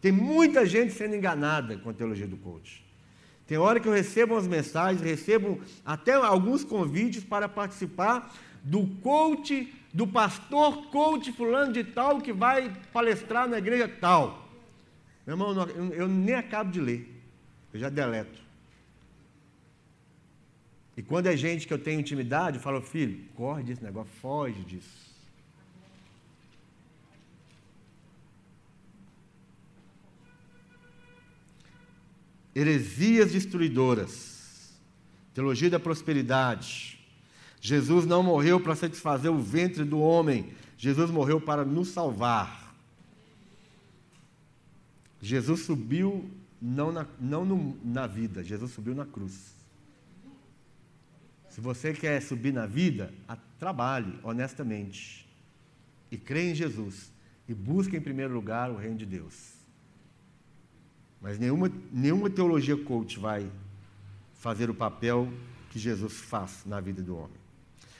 Tem 0.00 0.10
muita 0.10 0.66
gente 0.66 0.92
sendo 0.92 1.14
enganada 1.14 1.78
com 1.78 1.90
a 1.90 1.92
teologia 1.92 2.26
do 2.26 2.36
coach. 2.36 2.84
Tem 3.46 3.56
hora 3.56 3.78
que 3.78 3.86
eu 3.86 3.92
recebo 3.92 4.34
umas 4.34 4.46
mensagens, 4.46 5.00
recebo 5.00 5.60
até 5.84 6.14
alguns 6.14 6.64
convites 6.64 7.22
para 7.22 7.48
participar 7.48 8.34
do 8.62 8.86
coach, 9.00 9.72
do 9.92 10.06
pastor 10.06 10.86
coach 10.90 11.30
fulano 11.32 11.72
de 11.72 11.84
tal 11.84 12.20
que 12.20 12.32
vai 12.32 12.74
palestrar 12.92 13.48
na 13.48 13.58
igreja 13.58 13.88
tal. 13.88 14.48
Meu 15.24 15.34
irmão, 15.34 15.54
eu 15.92 16.08
nem 16.08 16.34
acabo 16.34 16.72
de 16.72 16.80
ler, 16.80 17.08
eu 17.72 17.78
já 17.78 17.88
deleto. 17.88 18.45
E 20.96 21.02
quando 21.02 21.26
é 21.26 21.36
gente 21.36 21.66
que 21.66 21.74
eu 21.74 21.78
tenho 21.78 22.00
intimidade, 22.00 22.56
eu 22.56 22.62
falo, 22.62 22.80
filho, 22.80 23.24
corre 23.34 23.62
desse 23.62 23.84
negócio, 23.84 24.10
foge 24.20 24.62
disso. 24.62 25.06
heresias 32.56 33.32
destruidoras, 33.32 34.72
teologia 35.34 35.68
da 35.68 35.78
prosperidade. 35.78 36.98
Jesus 37.60 38.06
não 38.06 38.22
morreu 38.22 38.58
para 38.58 38.74
satisfazer 38.74 39.30
o 39.30 39.38
ventre 39.38 39.84
do 39.84 40.00
homem, 40.00 40.54
Jesus 40.78 41.10
morreu 41.10 41.38
para 41.38 41.66
nos 41.66 41.88
salvar. 41.88 42.74
Jesus 45.20 45.60
subiu 45.66 46.30
não 46.60 46.90
na, 46.90 47.06
não 47.20 47.44
no, 47.44 47.76
na 47.84 48.06
vida, 48.06 48.42
Jesus 48.42 48.70
subiu 48.70 48.94
na 48.94 49.04
cruz. 49.04 49.55
Se 51.56 51.62
você 51.62 51.94
quer 51.94 52.20
subir 52.20 52.52
na 52.52 52.66
vida, 52.66 53.10
trabalhe 53.58 54.18
honestamente 54.22 55.26
e 56.10 56.18
creia 56.18 56.50
em 56.50 56.54
Jesus 56.54 57.10
e 57.48 57.54
busque 57.54 57.96
em 57.96 58.00
primeiro 58.00 58.34
lugar 58.34 58.70
o 58.70 58.76
reino 58.76 58.98
de 58.98 59.06
Deus. 59.06 59.54
Mas 61.18 61.38
nenhuma, 61.38 61.72
nenhuma 61.90 62.28
teologia 62.28 62.76
coach 62.76 63.18
vai 63.18 63.50
fazer 64.34 64.68
o 64.68 64.74
papel 64.74 65.32
que 65.70 65.78
Jesus 65.78 66.12
faz 66.12 66.62
na 66.66 66.78
vida 66.78 67.02
do 67.02 67.16
homem. 67.16 67.38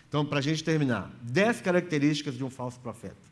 Então, 0.07 0.23
para 0.27 0.41
a 0.41 0.43
gente 0.43 0.63
terminar, 0.63 1.11
dez 1.23 1.59
características 1.59 2.35
de 2.35 2.45
um 2.45 2.51
falso 2.51 2.79
profeta. 2.81 3.26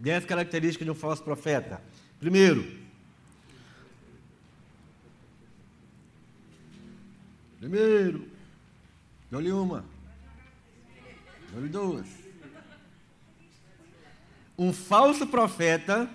Dez 0.00 0.24
características 0.24 0.84
de 0.84 0.90
um 0.90 0.94
falso 0.94 1.22
profeta. 1.22 1.80
Primeiro, 2.18 2.80
Primeiro, 7.60 8.26
dou-lhe 9.30 9.52
uma, 9.52 9.84
dou-lhe 11.52 11.68
duas. 11.68 12.08
Um 14.56 14.72
falso 14.72 15.26
profeta 15.26 16.08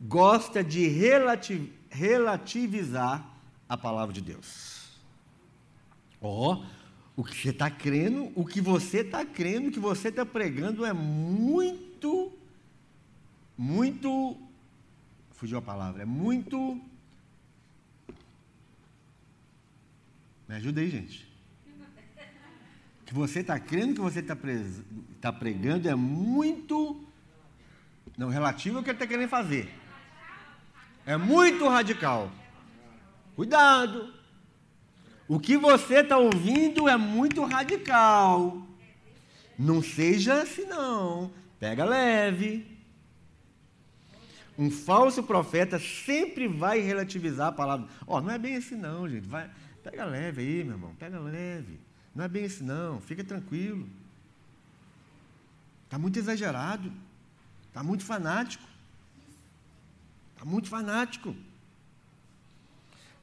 gosta 0.00 0.62
de 0.62 0.86
relativizar 1.90 3.28
a 3.68 3.76
palavra 3.76 4.14
de 4.14 4.20
Deus. 4.20 4.88
Ó, 6.20 6.52
oh, 6.52 6.64
o 7.16 7.24
que 7.24 7.36
você 7.36 7.48
está 7.48 7.68
crendo, 7.68 8.30
o 8.36 8.46
que 8.46 8.60
você 8.60 8.98
está 8.98 9.26
crendo, 9.26 9.68
o 9.68 9.72
que 9.72 9.80
você 9.80 10.10
está 10.10 10.24
pregando 10.24 10.86
é 10.86 10.92
muito, 10.92 12.32
muito, 13.56 14.36
fugiu 15.32 15.58
a 15.58 15.62
palavra, 15.62 16.02
é 16.02 16.06
muito 16.06 16.80
Me 20.48 20.56
ajuda 20.56 20.80
aí, 20.80 20.90
gente. 20.90 21.26
O 23.00 23.04
que 23.06 23.14
você 23.14 23.40
está 23.40 23.58
crendo, 23.58 23.94
que 23.94 24.00
você 24.00 24.20
está 24.20 24.36
tá 25.20 25.32
pregando 25.32 25.88
é 25.88 25.94
muito. 25.94 27.02
Não, 28.16 28.28
relativo 28.28 28.78
ao 28.78 28.84
que 28.84 28.90
ele 28.90 28.96
está 28.96 29.06
querendo 29.06 29.28
fazer. 29.28 29.72
É 31.06 31.16
muito 31.16 31.66
radical. 31.66 32.30
Cuidado. 33.34 34.12
O 35.26 35.40
que 35.40 35.56
você 35.56 36.00
está 36.00 36.18
ouvindo 36.18 36.88
é 36.88 36.96
muito 36.96 37.42
radical. 37.44 38.66
Não 39.58 39.82
seja 39.82 40.42
assim, 40.42 40.66
não. 40.66 41.32
Pega 41.58 41.84
leve. 41.84 42.73
Um 44.56 44.70
falso 44.70 45.22
profeta 45.22 45.78
sempre 45.78 46.46
vai 46.46 46.80
relativizar 46.80 47.48
a 47.48 47.52
palavra. 47.52 47.86
Ó, 48.06 48.18
oh, 48.18 48.20
não 48.20 48.30
é 48.30 48.38
bem 48.38 48.56
assim, 48.56 48.76
não, 48.76 49.08
gente. 49.08 49.28
Vai, 49.28 49.50
Pega 49.84 50.06
leve 50.06 50.40
aí, 50.40 50.64
meu 50.64 50.72
irmão, 50.72 50.94
pega 50.98 51.20
leve. 51.20 51.78
Não 52.14 52.24
é 52.24 52.28
bem 52.28 52.46
isso, 52.46 52.64
não, 52.64 53.02
fica 53.02 53.22
tranquilo. 53.22 53.86
Está 55.84 55.98
muito 55.98 56.18
exagerado. 56.18 56.90
Está 57.68 57.82
muito 57.82 58.02
fanático. 58.02 58.64
Está 60.32 60.46
muito 60.46 60.70
fanático. 60.70 61.36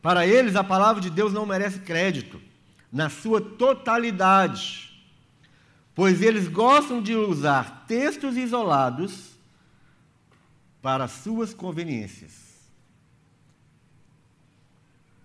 Para 0.03 0.27
eles, 0.27 0.55
a 0.55 0.63
palavra 0.63 1.01
de 1.01 1.09
Deus 1.09 1.33
não 1.33 1.47
merece 1.47 1.79
crédito, 1.79 2.39
na 2.91 3.09
sua 3.09 3.41
totalidade, 3.41 5.03
pois 5.95 6.21
eles 6.21 6.47
gostam 6.47 7.01
de 7.01 7.15
usar 7.15 7.85
textos 7.87 8.37
isolados 8.37 9.30
para 10.81 11.07
suas 11.07 11.53
conveniências. 11.53 12.31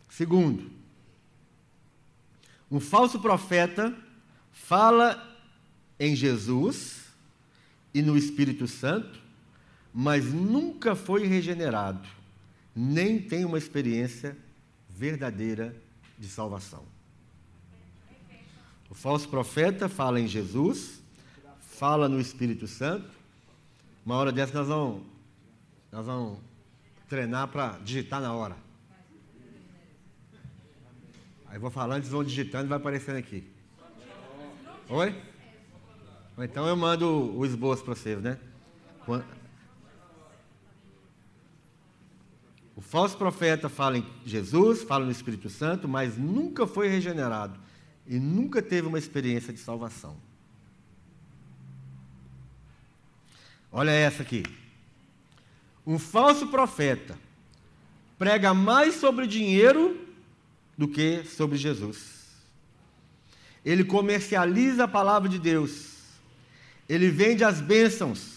Segundo, 0.08 0.70
um 2.70 2.80
falso 2.80 3.20
profeta 3.20 3.94
fala 4.52 5.36
em 5.98 6.14
Jesus 6.16 7.04
e 7.94 8.02
no 8.02 8.16
Espírito 8.16 8.66
Santo, 8.66 9.20
mas 9.92 10.26
nunca 10.32 10.94
foi 10.94 11.26
regenerado, 11.26 12.06
nem 12.74 13.20
tem 13.20 13.44
uma 13.44 13.56
experiência 13.56 14.36
verdadeira 14.88 15.74
de 16.18 16.28
salvação. 16.28 16.84
O 18.90 18.94
falso 18.94 19.28
profeta 19.28 19.88
fala 19.88 20.20
em 20.20 20.26
Jesus, 20.26 21.00
fala 21.78 22.08
no 22.08 22.20
Espírito 22.20 22.66
Santo. 22.66 23.10
Uma 24.04 24.16
hora 24.16 24.32
dessa 24.32 24.54
nós 24.54 24.68
vamos, 24.68 25.02
nós 25.96 26.04
vamos 26.04 26.38
treinar 27.08 27.48
para 27.48 27.78
digitar 27.78 28.20
na 28.20 28.30
hora. 28.34 28.54
Aí 31.46 31.58
vou 31.58 31.70
falando, 31.70 32.02
vocês 32.02 32.12
vão 32.12 32.22
digitando 32.22 32.66
e 32.66 32.68
vai 32.68 32.76
aparecendo 32.76 33.16
aqui. 33.16 33.50
Oi? 34.90 35.18
Então 36.36 36.66
eu 36.68 36.76
mando 36.76 37.34
o 37.34 37.46
esboço 37.46 37.82
para 37.82 37.94
vocês, 37.94 38.20
né? 38.20 38.38
O 42.76 42.82
falso 42.82 43.16
profeta 43.16 43.70
fala 43.70 43.96
em 43.96 44.06
Jesus, 44.22 44.82
fala 44.82 45.06
no 45.06 45.10
Espírito 45.10 45.48
Santo, 45.48 45.88
mas 45.88 46.18
nunca 46.18 46.66
foi 46.66 46.88
regenerado 46.88 47.58
e 48.06 48.18
nunca 48.18 48.60
teve 48.60 48.86
uma 48.86 48.98
experiência 48.98 49.50
de 49.50 49.58
salvação. 49.58 50.18
Olha 53.72 53.92
essa 53.92 54.22
aqui. 54.22 54.42
Um 55.86 55.98
falso 55.98 56.48
profeta 56.48 57.16
prega 58.18 58.52
mais 58.52 58.96
sobre 58.96 59.26
dinheiro 59.26 60.06
do 60.76 60.88
que 60.88 61.24
sobre 61.24 61.56
Jesus. 61.56 62.16
Ele 63.64 63.84
comercializa 63.84 64.84
a 64.84 64.88
palavra 64.88 65.28
de 65.28 65.38
Deus. 65.38 65.96
Ele 66.88 67.08
vende 67.08 67.44
as 67.44 67.60
bênçãos. 67.60 68.36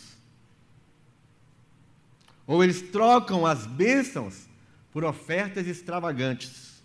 Ou 2.45 2.64
eles 2.64 2.82
trocam 2.82 3.45
as 3.45 3.66
bênçãos 3.66 4.47
por 4.91 5.04
ofertas 5.04 5.68
extravagantes. 5.68 6.82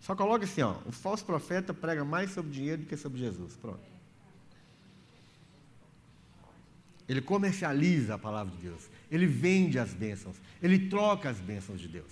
Só 0.00 0.14
coloca 0.14 0.44
assim, 0.44 0.62
ó, 0.62 0.76
o 0.86 0.92
falso 0.92 1.24
profeta 1.24 1.74
prega 1.74 2.04
mais 2.04 2.30
sobre 2.30 2.52
dinheiro 2.52 2.82
do 2.82 2.88
que 2.88 2.96
sobre 2.96 3.18
Jesus. 3.18 3.56
Pronto. 3.56 3.95
Ele 7.08 7.20
comercializa 7.20 8.14
a 8.14 8.18
palavra 8.18 8.54
de 8.54 8.62
Deus. 8.62 8.88
Ele 9.10 9.26
vende 9.26 9.78
as 9.78 9.94
bênçãos. 9.94 10.36
Ele 10.62 10.88
troca 10.88 11.30
as 11.30 11.38
bênçãos 11.38 11.80
de 11.80 11.88
Deus. 11.88 12.10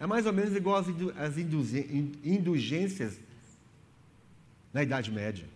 É 0.00 0.06
mais 0.06 0.26
ou 0.26 0.32
menos 0.32 0.56
igual 0.56 0.84
às 1.16 1.38
indulgências 2.24 3.20
na 4.72 4.82
Idade 4.82 5.12
Média. 5.12 5.46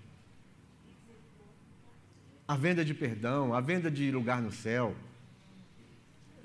A 2.47 2.57
venda 2.57 2.85
de 2.85 2.95
perdão, 2.95 3.53
a 3.53 3.61
venda 3.61 3.91
de 3.91 4.09
lugar 4.13 4.41
no 4.41 4.53
céu. 4.53 4.95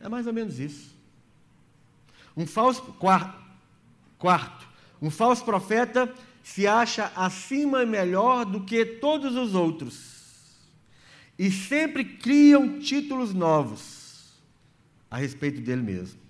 É 0.01 0.09
mais 0.09 0.25
ou 0.25 0.33
menos 0.33 0.59
isso. 0.59 0.95
Um 2.35 2.47
falso 2.47 2.81
quarto, 2.97 4.67
um 4.99 5.11
falso 5.11 5.45
profeta 5.45 6.11
se 6.41 6.65
acha 6.65 7.11
acima 7.15 7.83
e 7.83 7.85
melhor 7.85 8.45
do 8.45 8.61
que 8.61 8.83
todos 8.83 9.35
os 9.35 9.53
outros. 9.53 10.10
E 11.41 11.49
sempre 11.49 12.05
criam 12.05 12.77
títulos 12.77 13.33
novos 13.33 14.39
a 15.09 15.17
respeito 15.17 15.59
dele 15.59 15.81
mesmo 15.81 16.21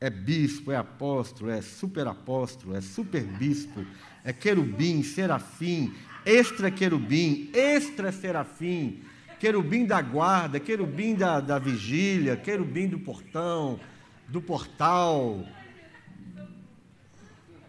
é 0.00 0.08
bispo, 0.08 0.70
é 0.70 0.76
apóstolo, 0.76 1.50
é 1.50 1.60
superapóstolo, 1.60 2.76
é 2.76 2.80
superbispo, 2.80 3.84
é 4.22 4.32
querubim, 4.32 5.02
serafim, 5.02 5.92
extra 6.24 6.70
querubim, 6.70 7.50
extra 7.52 8.12
serafim, 8.12 9.00
querubim 9.40 9.84
da 9.84 10.00
guarda, 10.00 10.60
querubim 10.60 11.16
da, 11.16 11.40
da 11.40 11.58
vigília, 11.58 12.36
querubim 12.36 12.86
do 12.86 13.00
portão, 13.00 13.80
do 14.28 14.40
portal. 14.40 15.44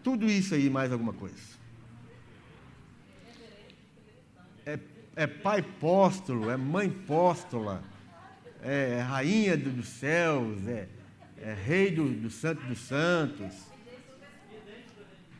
Tudo 0.03 0.29
isso 0.29 0.53
aí, 0.53 0.69
mais 0.69 0.91
alguma 0.91 1.13
coisa. 1.13 1.56
É, 4.67 4.79
é 5.15 5.27
pai 5.27 5.61
apóstolo, 5.61 6.49
é 6.49 6.57
mãe 6.57 6.87
apóstola, 6.87 7.83
é 8.61 8.99
rainha 8.99 9.55
dos 9.55 9.87
céus, 9.87 10.67
é 10.67 10.87
é 11.41 11.53
rei 11.53 11.91
do, 11.91 12.09
do 12.09 12.29
Santo 12.29 12.65
dos 12.65 12.79
Santos, 12.79 13.53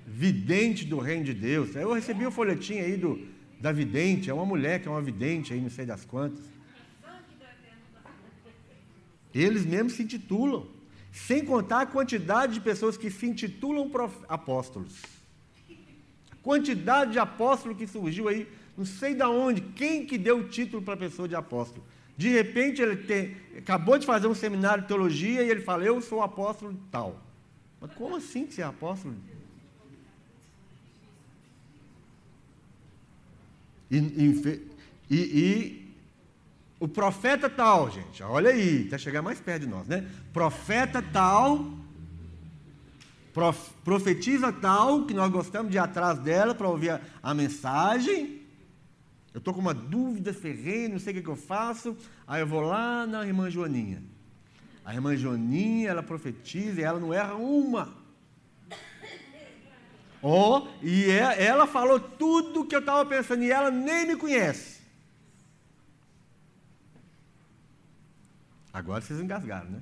vidente 0.06 0.86
do 0.86 1.00
reino 1.00 1.24
de 1.24 1.34
Deus. 1.34 1.76
Eu 1.76 1.94
recebi 1.94 2.26
um 2.26 2.32
folhetim 2.32 2.76
aí 2.80 2.96
do, 2.96 3.28
da 3.60 3.72
vidente, 3.72 4.30
é 4.30 4.34
uma 4.34 4.46
mulher 4.46 4.82
que 4.82 4.88
é 4.88 4.92
uma 4.92 5.02
vidente 5.02 5.54
aí, 5.54 5.62
não 5.62 5.70
sei 5.70 5.86
das 5.86 6.06
quantas. 6.06 6.46
Eles 9.34 9.66
mesmos 9.66 9.94
se 9.94 10.04
intitulam, 10.04 10.68
sem 11.12 11.44
contar 11.44 11.82
a 11.82 11.86
quantidade 11.86 12.54
de 12.54 12.62
pessoas 12.62 12.98
que 12.98 13.10
se 13.12 13.26
intitulam 13.26 13.92
apóstolos. 14.28 15.02
A 16.32 16.36
quantidade 16.42 17.12
de 17.12 17.20
apóstolos 17.20 17.78
que 17.78 17.86
surgiu 17.86 18.28
aí, 18.28 18.48
não 18.78 18.86
sei 18.86 19.16
de 19.16 19.24
onde, 19.24 19.60
quem 19.62 20.06
que 20.06 20.18
deu 20.18 20.38
o 20.38 20.48
título 20.48 20.84
para 20.84 20.94
a 20.94 20.98
pessoa 20.98 21.28
de 21.28 21.36
apóstolo. 21.36 21.84
De 22.16 22.30
repente, 22.30 22.82
ele 22.82 22.98
tem, 22.98 23.36
acabou 23.58 23.98
de 23.98 24.06
fazer 24.06 24.28
um 24.28 24.36
seminário 24.36 24.84
de 24.84 24.88
teologia 24.88 25.44
e 25.44 25.50
ele 25.50 25.62
fala: 25.62 25.84
Eu 25.84 26.00
sou 26.02 26.22
apóstolo 26.22 26.78
tal. 26.92 27.20
Mas 27.82 27.92
como 27.94 28.16
assim 28.16 28.46
você 28.50 28.62
é 28.62 28.66
apóstolo? 28.66 29.16
E, 33.90 33.98
e, 33.98 34.68
e, 35.10 35.16
e, 35.16 35.96
o 36.80 36.88
profeta 36.88 37.50
tal, 37.50 37.90
gente, 37.90 38.22
olha 38.22 38.52
aí, 38.52 38.84
está 38.84 38.98
chegando 38.98 39.26
mais 39.26 39.40
perto 39.40 39.62
de 39.62 39.68
nós, 39.68 39.88
né? 39.88 40.08
Profeta 40.34 41.02
tal, 41.02 41.66
prof, 43.34 43.72
profetiza 43.84 44.52
tal, 44.52 45.06
que 45.06 45.14
nós 45.14 45.32
gostamos 45.32 45.72
de 45.72 45.78
ir 45.78 45.80
atrás 45.80 46.20
dela 46.20 46.54
para 46.54 46.68
ouvir 46.68 46.92
a, 46.92 47.02
a 47.24 47.34
mensagem. 47.34 48.37
Eu 49.38 49.40
estou 49.40 49.54
com 49.54 49.62
uma 49.62 49.72
dúvida 49.72 50.34
ferrenha, 50.34 50.90
não 50.90 50.98
sei 50.98 51.14
o 51.14 51.18
que, 51.18 51.22
que 51.22 51.30
eu 51.30 51.36
faço. 51.36 51.96
Aí 52.26 52.42
eu 52.42 52.48
vou 52.48 52.60
lá 52.60 53.06
na 53.06 53.24
irmã 53.24 53.52
Joaninha. 53.52 54.02
A 54.84 54.96
irmã 54.96 55.16
Joaninha, 55.16 55.92
ela 55.92 56.02
profetiza 56.02 56.82
e 56.82 56.84
ela 56.84 57.00
não 57.00 57.14
erra 57.14 57.36
uma. 57.36 57.96
Ó, 60.24 60.58
oh, 60.58 60.68
e 60.82 61.12
é, 61.12 61.46
ela 61.46 61.68
falou 61.68 62.00
tudo 62.00 62.66
que 62.66 62.76
eu 62.76 62.80
estava 62.80 63.08
pensando 63.08 63.44
e 63.44 63.52
ela 63.52 63.70
nem 63.70 64.08
me 64.08 64.16
conhece. 64.16 64.82
Agora 68.74 69.02
vocês 69.02 69.20
engasgaram, 69.20 69.70
né? 69.70 69.82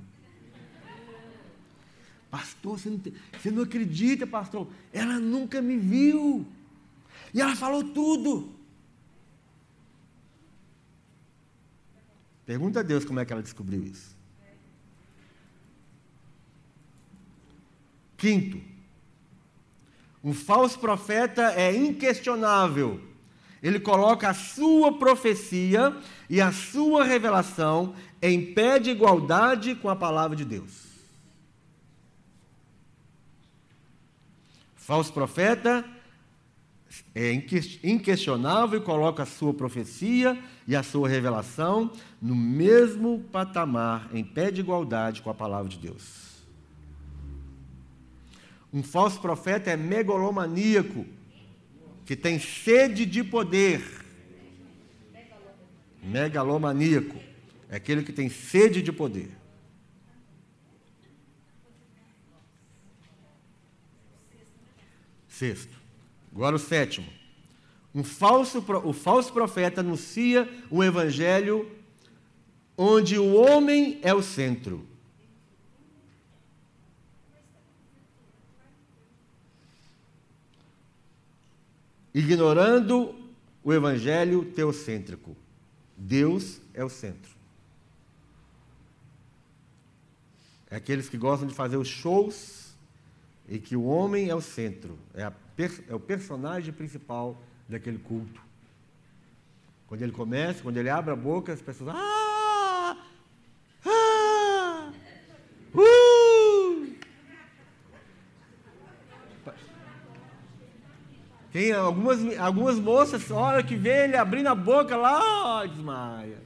Pastor, 2.30 2.78
você 2.78 2.90
não, 2.90 2.98
tem, 2.98 3.14
você 3.40 3.50
não 3.50 3.62
acredita, 3.62 4.26
pastor? 4.26 4.68
Ela 4.92 5.18
nunca 5.18 5.62
me 5.62 5.78
viu. 5.78 6.46
E 7.32 7.40
ela 7.40 7.56
falou 7.56 7.82
tudo. 7.82 8.54
Pergunta 12.46 12.80
a 12.80 12.82
Deus 12.82 13.04
como 13.04 13.18
é 13.18 13.24
que 13.24 13.32
ela 13.32 13.42
descobriu 13.42 13.82
isso. 13.82 14.16
Quinto, 18.16 18.60
um 20.22 20.32
falso 20.32 20.78
profeta 20.78 21.52
é 21.52 21.74
inquestionável. 21.74 23.00
Ele 23.62 23.80
coloca 23.80 24.28
a 24.28 24.34
sua 24.34 24.96
profecia 24.96 25.96
e 26.30 26.40
a 26.40 26.52
sua 26.52 27.04
revelação 27.04 27.94
em 28.22 28.54
pé 28.54 28.78
de 28.78 28.90
igualdade 28.90 29.74
com 29.74 29.88
a 29.88 29.96
palavra 29.96 30.36
de 30.36 30.44
Deus. 30.44 30.86
Falso 34.76 35.12
profeta 35.12 35.84
é 37.14 37.32
inquestionável 37.32 38.78
e 38.78 38.82
coloca 38.82 39.22
a 39.22 39.26
sua 39.26 39.52
profecia 39.52 40.38
e 40.66 40.74
a 40.76 40.82
sua 40.82 41.08
revelação 41.08 41.90
no 42.20 42.34
mesmo 42.34 43.20
patamar, 43.32 44.08
em 44.12 44.24
pé 44.24 44.50
de 44.50 44.60
igualdade 44.60 45.22
com 45.22 45.30
a 45.30 45.34
palavra 45.34 45.68
de 45.68 45.78
Deus. 45.78 46.26
Um 48.72 48.82
falso 48.82 49.20
profeta 49.20 49.70
é 49.70 49.76
megalomaníaco, 49.76 51.06
que 52.04 52.14
tem 52.14 52.38
sede 52.38 53.06
de 53.06 53.24
poder. 53.24 53.82
Megalomaníaco 56.02 57.16
é 57.68 57.76
aquele 57.76 58.02
que 58.02 58.12
tem 58.12 58.28
sede 58.28 58.82
de 58.82 58.92
poder. 58.92 59.30
Sexto. 65.28 65.75
Agora 66.36 66.54
o 66.54 66.58
sétimo. 66.58 67.08
Um 67.94 68.04
falso, 68.04 68.62
o 68.84 68.92
falso 68.92 69.32
profeta 69.32 69.80
anuncia 69.80 70.46
um 70.70 70.84
evangelho 70.84 71.66
onde 72.76 73.18
o 73.18 73.32
homem 73.36 73.98
é 74.02 74.12
o 74.12 74.22
centro. 74.22 74.86
Ignorando 82.12 83.14
o 83.64 83.72
evangelho 83.72 84.44
teocêntrico. 84.44 85.34
Deus 85.96 86.60
é 86.74 86.84
o 86.84 86.90
centro. 86.90 87.34
É 90.68 90.76
aqueles 90.76 91.08
que 91.08 91.16
gostam 91.16 91.48
de 91.48 91.54
fazer 91.54 91.78
os 91.78 91.88
shows 91.88 92.76
e 93.48 93.58
que 93.58 93.74
o 93.74 93.84
homem 93.84 94.28
é 94.28 94.34
o 94.34 94.42
centro, 94.42 94.98
é, 95.14 95.22
a, 95.22 95.32
é 95.88 95.94
o 95.94 96.00
personagem 96.00 96.72
principal 96.72 97.40
daquele 97.68 97.98
culto. 97.98 98.40
Quando 99.86 100.02
ele 100.02 100.12
começa, 100.12 100.62
quando 100.62 100.76
ele 100.76 100.90
abre 100.90 101.12
a 101.12 101.16
boca, 101.16 101.52
as 101.52 101.62
pessoas. 101.62 101.94
Ah! 101.94 102.96
Ah! 103.84 104.92
Uh! 105.74 106.96
Tem 111.52 111.72
algumas, 111.72 112.38
algumas 112.38 112.78
moças, 112.78 113.30
hora 113.30 113.62
que 113.62 113.76
vê 113.76 114.04
ele 114.04 114.16
abrindo 114.16 114.48
a 114.48 114.54
boca 114.54 114.94
lá, 114.94 115.64
desmaia. 115.64 116.38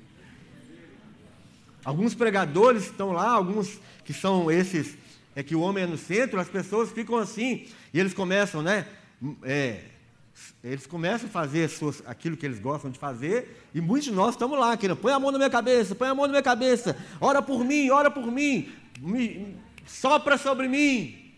Alguns 1.84 2.14
pregadores 2.14 2.84
estão 2.84 3.11
lá, 3.11 3.30
alguns 3.30 3.80
que 4.04 4.12
são 4.12 4.50
esses, 4.50 4.96
é 5.34 5.42
que 5.42 5.56
o 5.56 5.61
homem 5.61 5.82
é 5.82 5.86
no 5.86 5.96
centro, 5.96 6.38
as 6.38 6.48
pessoas 6.48 6.92
ficam 6.92 7.16
assim, 7.16 7.66
e 7.92 7.98
eles 7.98 8.14
começam, 8.14 8.62
né? 8.62 8.86
É, 9.42 9.84
eles 10.62 10.86
começam 10.86 11.28
a 11.28 11.32
fazer 11.32 11.68
suas, 11.68 12.02
aquilo 12.06 12.36
que 12.36 12.46
eles 12.46 12.58
gostam 12.58 12.90
de 12.90 12.98
fazer, 12.98 13.64
e 13.74 13.80
muitos 13.80 14.08
de 14.08 14.14
nós 14.14 14.34
estamos 14.34 14.58
lá, 14.58 14.76
querendo, 14.76 14.96
põe 14.96 15.12
a 15.12 15.20
mão 15.20 15.30
na 15.30 15.38
minha 15.38 15.50
cabeça, 15.50 15.94
põe 15.94 16.08
a 16.08 16.14
mão 16.14 16.26
na 16.26 16.32
minha 16.32 16.42
cabeça, 16.42 16.96
ora 17.20 17.42
por 17.42 17.64
mim, 17.64 17.90
ora 17.90 18.10
por 18.10 18.26
mim, 18.26 18.72
me, 18.98 19.56
sopra 19.86 20.38
sobre 20.38 20.68
mim. 20.68 21.32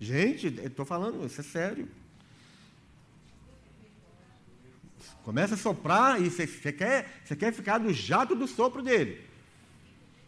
Gente, 0.00 0.46
estou 0.46 0.84
falando, 0.84 1.24
isso 1.26 1.40
é 1.40 1.44
sério. 1.44 1.88
Começa 5.22 5.54
a 5.54 5.58
soprar 5.58 6.20
e 6.20 6.30
você, 6.30 6.72
quer, 6.72 7.22
quer 7.38 7.52
ficar 7.52 7.78
no 7.78 7.92
jato 7.92 8.34
do 8.34 8.48
sopro 8.48 8.82
dele. 8.82 9.20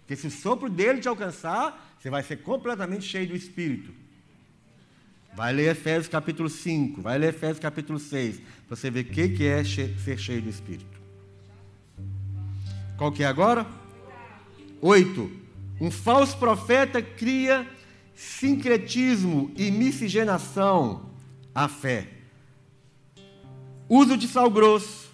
Porque 0.01 0.15
se 0.15 0.27
o 0.27 0.31
sopro 0.31 0.69
dele 0.69 1.01
te 1.01 1.09
alcançar, 1.09 1.97
você 1.99 2.11
vai 2.11 2.23
ser 2.23 2.43
completamente 2.43 3.05
cheio 3.05 3.29
do 3.29 3.37
Espírito. 3.37 4.02
Vai 5.35 5.53
ler 5.53 5.71
Efésios 5.71 6.09
capítulo 6.09 6.49
5, 6.51 7.01
vai 7.01 7.17
ler 7.19 7.31
Efésios 7.31 7.59
capítulo 7.59 7.99
6, 7.99 8.41
para 8.67 8.77
você 8.77 8.91
ver 8.91 9.01
o 9.01 9.05
que, 9.05 9.31
que 9.31 9.47
é 9.47 9.65
ser 9.65 10.19
cheio 10.19 10.43
do 10.43 10.51
Espírito. 10.51 11.01
Qual 12.99 13.11
que 13.11 13.23
é 13.23 13.27
agora? 13.27 13.67
8. 14.81 15.31
Um 15.81 15.91
falso 15.91 16.37
profeta 16.37 17.01
cria 17.01 17.67
sincretismo 18.15 19.51
e 19.57 19.71
miscigenação 19.71 21.11
à 21.55 21.67
fé. 21.67 22.09
Uso 23.89 24.17
de 24.17 24.29
sal 24.29 24.51
grosso, 24.51 25.11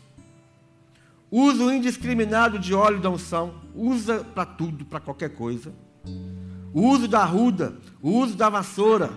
uso 1.30 1.70
indiscriminado 1.70 2.58
de 2.58 2.74
óleo 2.74 3.00
da 3.00 3.08
unção, 3.08 3.54
usa 3.74 4.24
para 4.24 4.44
tudo, 4.44 4.84
para 4.84 4.98
qualquer 4.98 5.30
coisa. 5.30 5.72
O 6.74 6.88
uso 6.88 7.06
da 7.06 7.24
ruda, 7.24 7.76
o 8.02 8.10
uso 8.10 8.36
da 8.36 8.48
vassoura, 8.48 9.10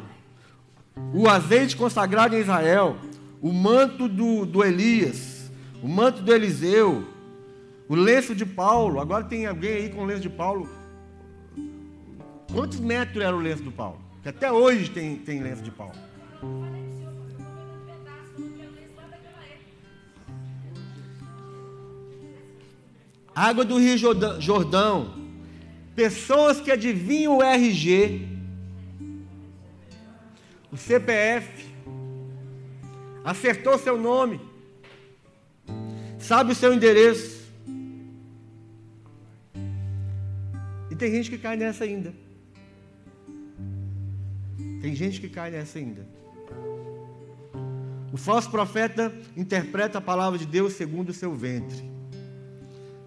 o 1.13 1.27
azeite 1.27 1.75
consagrado 1.75 2.35
em 2.35 2.39
Israel, 2.39 2.97
o 3.41 3.51
manto 3.51 4.07
do, 4.07 4.45
do 4.45 4.63
Elias, 4.63 5.51
o 5.81 5.87
manto 5.87 6.21
do 6.21 6.33
Eliseu, 6.33 7.07
o 7.87 7.95
lenço 7.95 8.35
de 8.35 8.45
Paulo. 8.45 8.99
Agora 8.99 9.23
tem 9.23 9.45
alguém 9.45 9.73
aí 9.73 9.89
com 9.89 10.03
o 10.03 10.05
lenço 10.05 10.21
de 10.21 10.29
Paulo. 10.29 10.69
Quantos 12.53 12.79
metros 12.79 13.23
era 13.23 13.35
o 13.35 13.39
lenço 13.39 13.63
do 13.63 13.71
Paulo? 13.71 13.99
Que 14.21 14.29
até 14.29 14.51
hoje 14.51 14.89
tem, 14.89 15.15
tem 15.17 15.41
lenço 15.41 15.63
de 15.63 15.71
Paulo. 15.71 15.95
Água 23.33 23.63
do 23.63 23.77
Rio 23.77 23.97
Jordão. 23.97 25.15
Pessoas 25.95 26.59
que 26.61 26.71
adivinham 26.71 27.37
o 27.37 27.43
RG 27.43 28.30
o 30.71 30.77
CPF, 30.77 31.69
acertou 33.25 33.77
seu 33.77 33.97
nome, 33.97 34.39
sabe 36.17 36.53
o 36.53 36.55
seu 36.55 36.73
endereço. 36.73 37.41
E 40.89 40.95
tem 40.95 41.11
gente 41.11 41.29
que 41.29 41.37
cai 41.37 41.57
nessa 41.57 41.83
ainda. 41.83 42.13
Tem 44.81 44.95
gente 44.95 45.19
que 45.19 45.29
cai 45.29 45.51
nessa 45.51 45.77
ainda. 45.77 46.07
O 48.13 48.17
falso 48.17 48.49
profeta 48.49 49.13
interpreta 49.35 49.97
a 49.97 50.01
palavra 50.01 50.39
de 50.39 50.45
Deus 50.45 50.73
segundo 50.73 51.09
o 51.09 51.13
seu 51.13 51.33
ventre, 51.33 51.83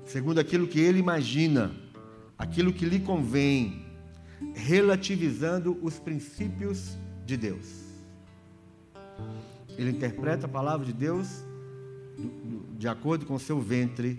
segundo 0.06 0.38
aquilo 0.38 0.66
que 0.66 0.80
ele 0.80 0.98
imagina, 0.98 1.74
aquilo 2.38 2.72
que 2.72 2.84
lhe 2.84 3.00
convém, 3.00 3.84
relativizando 4.54 5.78
os 5.82 5.98
princípios 5.98 6.96
de 7.24 7.36
Deus. 7.36 7.84
Ele 9.76 9.90
interpreta 9.90 10.46
a 10.46 10.48
palavra 10.48 10.86
de 10.86 10.92
Deus 10.92 11.44
de 12.78 12.86
acordo 12.86 13.26
com 13.26 13.34
o 13.34 13.40
seu 13.40 13.60
ventre, 13.60 14.18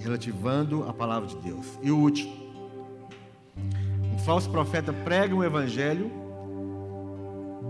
relativando 0.00 0.88
a 0.88 0.92
palavra 0.92 1.28
de 1.28 1.36
Deus. 1.36 1.66
E 1.82 1.90
o 1.90 1.98
último, 1.98 2.32
um 4.14 4.18
falso 4.20 4.50
profeta 4.50 4.92
prega 4.92 5.34
um 5.34 5.44
evangelho 5.44 6.10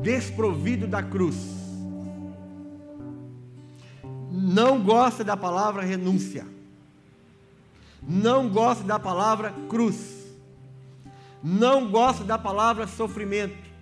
desprovido 0.02 0.86
da 0.86 1.02
cruz. 1.02 1.36
Não 4.30 4.82
gosta 4.82 5.24
da 5.24 5.36
palavra 5.36 5.82
renúncia. 5.82 6.46
Não 8.06 8.48
gosta 8.48 8.84
da 8.84 8.98
palavra 8.98 9.54
cruz. 9.68 10.24
Não 11.42 11.90
gosta 11.90 12.24
da 12.24 12.38
palavra 12.38 12.86
sofrimento 12.86 13.73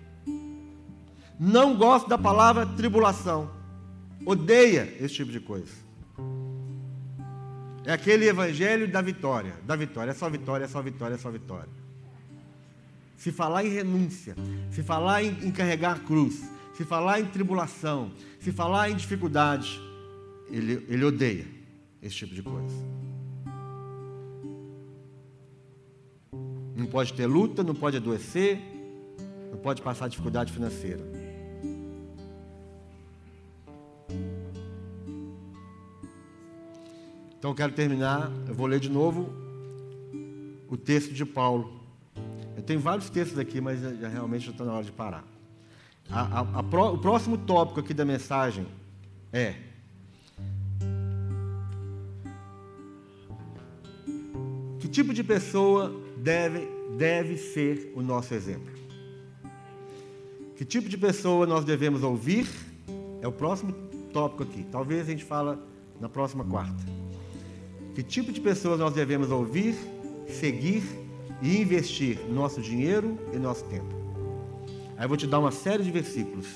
não 1.43 1.75
gosta 1.75 2.07
da 2.07 2.17
palavra 2.17 2.65
tribulação. 2.65 3.51
Odeia 4.25 4.95
esse 5.01 5.15
tipo 5.15 5.29
de 5.29 5.41
coisa. 5.41 5.73
É 7.83 7.91
aquele 7.91 8.25
evangelho 8.25 8.89
da 8.89 9.01
vitória. 9.01 9.53
Da 9.65 9.75
vitória, 9.75 10.11
é 10.11 10.13
só 10.13 10.29
vitória, 10.29 10.63
é 10.63 10.67
só 10.69 10.81
vitória, 10.81 11.15
é 11.15 11.17
só 11.17 11.29
vitória. 11.29 11.69
Se 13.17 13.29
falar 13.29 13.65
em 13.65 13.69
renúncia, 13.69 14.35
se 14.71 14.81
falar 14.81 15.21
em, 15.21 15.31
em 15.45 15.51
carregar 15.51 15.99
cruz, 16.05 16.49
se 16.73 16.85
falar 16.85 17.19
em 17.19 17.25
tribulação, 17.25 18.13
se 18.39 18.53
falar 18.53 18.89
em 18.89 18.95
dificuldade, 18.95 19.81
ele, 20.49 20.85
ele 20.87 21.03
odeia 21.03 21.45
esse 22.01 22.15
tipo 22.15 22.33
de 22.33 22.41
coisa. 22.41 22.75
Não 26.73 26.85
pode 26.85 27.13
ter 27.13 27.25
luta, 27.25 27.63
não 27.63 27.75
pode 27.75 27.97
adoecer, 27.97 28.59
não 29.51 29.57
pode 29.57 29.81
passar 29.81 30.07
dificuldade 30.07 30.53
financeira. 30.53 31.12
Então 37.43 37.51
eu 37.51 37.55
quero 37.55 37.73
terminar, 37.73 38.31
eu 38.47 38.55
vou 38.55 38.65
ler 38.65 38.79
de 38.79 38.89
novo 38.89 39.33
o 40.69 40.77
texto 40.77 41.13
de 41.13 41.25
Paulo. 41.25 41.77
Eu 42.55 42.63
tenho 42.63 42.79
vários 42.79 43.09
textos 43.09 43.37
aqui, 43.37 43.59
mas 43.59 43.81
já, 43.81 44.07
realmente 44.07 44.45
já 44.45 44.51
está 44.53 44.63
na 44.63 44.71
hora 44.71 44.85
de 44.85 44.93
parar. 44.93 45.25
A, 46.09 46.39
a, 46.39 46.39
a, 46.39 46.61
o 46.61 46.97
próximo 46.97 47.37
tópico 47.37 47.81
aqui 47.81 47.93
da 47.93 48.05
mensagem 48.05 48.65
é 49.33 49.55
que 54.79 54.87
tipo 54.87 55.13
de 55.13 55.21
pessoa 55.21 55.93
deve, 56.15 56.65
deve 56.97 57.35
ser 57.35 57.91
o 57.93 58.01
nosso 58.01 58.33
exemplo? 58.33 58.71
Que 60.55 60.63
tipo 60.63 60.87
de 60.87 60.97
pessoa 60.97 61.45
nós 61.45 61.65
devemos 61.65 62.03
ouvir? 62.03 62.47
É 63.21 63.27
o 63.27 63.33
próximo 63.33 63.73
tópico 64.13 64.43
aqui. 64.43 64.65
Talvez 64.71 65.01
a 65.01 65.11
gente 65.11 65.25
fala 65.25 65.61
na 65.99 66.07
próxima 66.07 66.45
quarta. 66.45 66.81
Que 67.93 68.01
tipo 68.01 68.31
de 68.31 68.41
pessoas 68.41 68.79
nós 68.79 68.93
devemos 68.93 69.29
ouvir, 69.29 69.75
seguir 70.27 70.83
e 71.41 71.61
investir 71.61 72.19
nosso 72.29 72.61
dinheiro 72.61 73.17
e 73.31 73.37
nosso 73.37 73.63
tempo? 73.65 73.93
Aí 74.97 75.05
eu 75.05 75.07
vou 75.07 75.17
te 75.17 75.27
dar 75.27 75.39
uma 75.39 75.51
série 75.51 75.83
de 75.83 75.91
versículos 75.91 76.47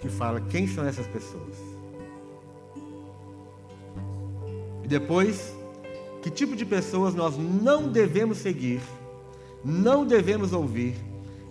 que 0.00 0.08
fala 0.08 0.40
quem 0.40 0.66
são 0.66 0.84
essas 0.84 1.06
pessoas. 1.06 1.56
E 4.84 4.88
depois, 4.88 5.54
que 6.22 6.30
tipo 6.30 6.54
de 6.54 6.64
pessoas 6.64 7.14
nós 7.14 7.36
não 7.36 7.88
devemos 7.88 8.38
seguir, 8.38 8.80
não 9.64 10.06
devemos 10.06 10.52
ouvir 10.52 10.94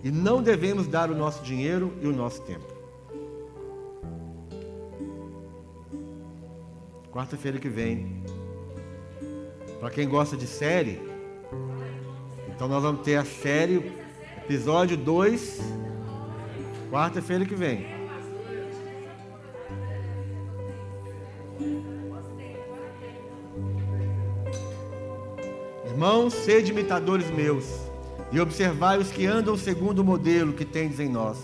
e 0.02 0.10
não 0.10 0.42
devemos 0.42 0.86
dar 0.86 1.10
o 1.10 1.14
nosso 1.14 1.42
dinheiro 1.42 1.92
e 2.00 2.06
o 2.06 2.12
nosso 2.12 2.40
tempo. 2.42 2.69
Quarta-feira 7.12 7.58
que 7.58 7.68
vem. 7.68 8.22
Para 9.80 9.90
quem 9.90 10.08
gosta 10.08 10.36
de 10.36 10.46
série, 10.46 11.00
então 12.48 12.68
nós 12.68 12.80
vamos 12.80 13.02
ter 13.02 13.16
a 13.16 13.24
série, 13.24 13.92
episódio 14.44 14.96
2, 14.96 15.58
quarta-feira 16.88 17.44
que 17.44 17.54
vem. 17.56 17.84
Irmãos, 25.86 26.32
sede 26.32 26.70
imitadores 26.70 27.28
meus, 27.32 27.64
e 28.30 28.38
observai 28.38 28.98
os 28.98 29.10
que 29.10 29.26
andam 29.26 29.56
segundo 29.56 29.98
o 29.98 30.04
modelo 30.04 30.52
que 30.52 30.64
tendes 30.64 31.00
em 31.00 31.08
nós, 31.08 31.38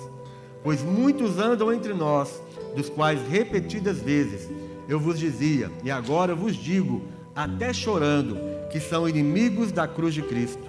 pois 0.62 0.80
muitos 0.80 1.40
andam 1.40 1.72
entre 1.72 1.92
nós, 1.92 2.40
dos 2.76 2.88
quais 2.88 3.20
repetidas 3.28 3.98
vezes 3.98 4.48
eu 4.88 5.00
vos 5.00 5.18
dizia, 5.18 5.70
e 5.82 5.90
agora 5.90 6.34
vos 6.34 6.54
digo, 6.54 7.02
até 7.34 7.72
chorando, 7.72 8.38
que 8.70 8.80
são 8.80 9.08
inimigos 9.08 9.72
da 9.72 9.86
cruz 9.86 10.14
de 10.14 10.22
Cristo. 10.22 10.64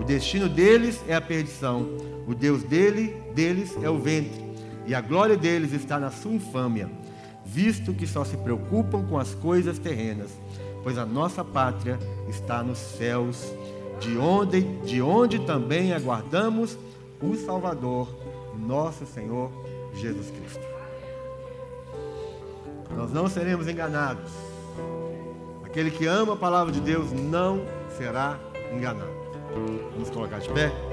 O 0.00 0.04
destino 0.04 0.48
deles 0.48 1.00
é 1.06 1.14
a 1.14 1.20
perdição, 1.20 1.88
o 2.26 2.34
Deus 2.34 2.62
dele, 2.62 3.14
deles 3.34 3.76
é 3.82 3.90
o 3.90 3.98
ventre, 3.98 4.42
e 4.86 4.94
a 4.94 5.00
glória 5.00 5.36
deles 5.36 5.72
está 5.72 5.98
na 5.98 6.10
sua 6.10 6.32
infâmia, 6.32 6.90
visto 7.44 7.92
que 7.92 8.06
só 8.06 8.24
se 8.24 8.36
preocupam 8.36 9.04
com 9.04 9.18
as 9.18 9.34
coisas 9.34 9.78
terrenas, 9.78 10.30
pois 10.82 10.98
a 10.98 11.06
nossa 11.06 11.44
pátria 11.44 11.98
está 12.28 12.62
nos 12.62 12.78
céus, 12.78 13.52
de 14.00 14.16
onde, 14.16 14.62
de 14.84 15.00
onde 15.00 15.38
também 15.40 15.92
aguardamos 15.92 16.76
o 17.20 17.36
Salvador, 17.36 18.08
nosso 18.58 19.06
Senhor 19.06 19.50
Jesus 19.94 20.30
Cristo. 20.30 20.71
Nós 22.96 23.12
não 23.12 23.28
seremos 23.28 23.68
enganados. 23.68 24.30
Aquele 25.64 25.90
que 25.90 26.06
ama 26.06 26.34
a 26.34 26.36
palavra 26.36 26.72
de 26.72 26.80
Deus 26.80 27.12
não 27.12 27.64
será 27.96 28.38
enganado. 28.72 29.10
Vamos 29.94 30.10
colocar 30.10 30.38
de 30.38 30.48
pé? 30.50 30.91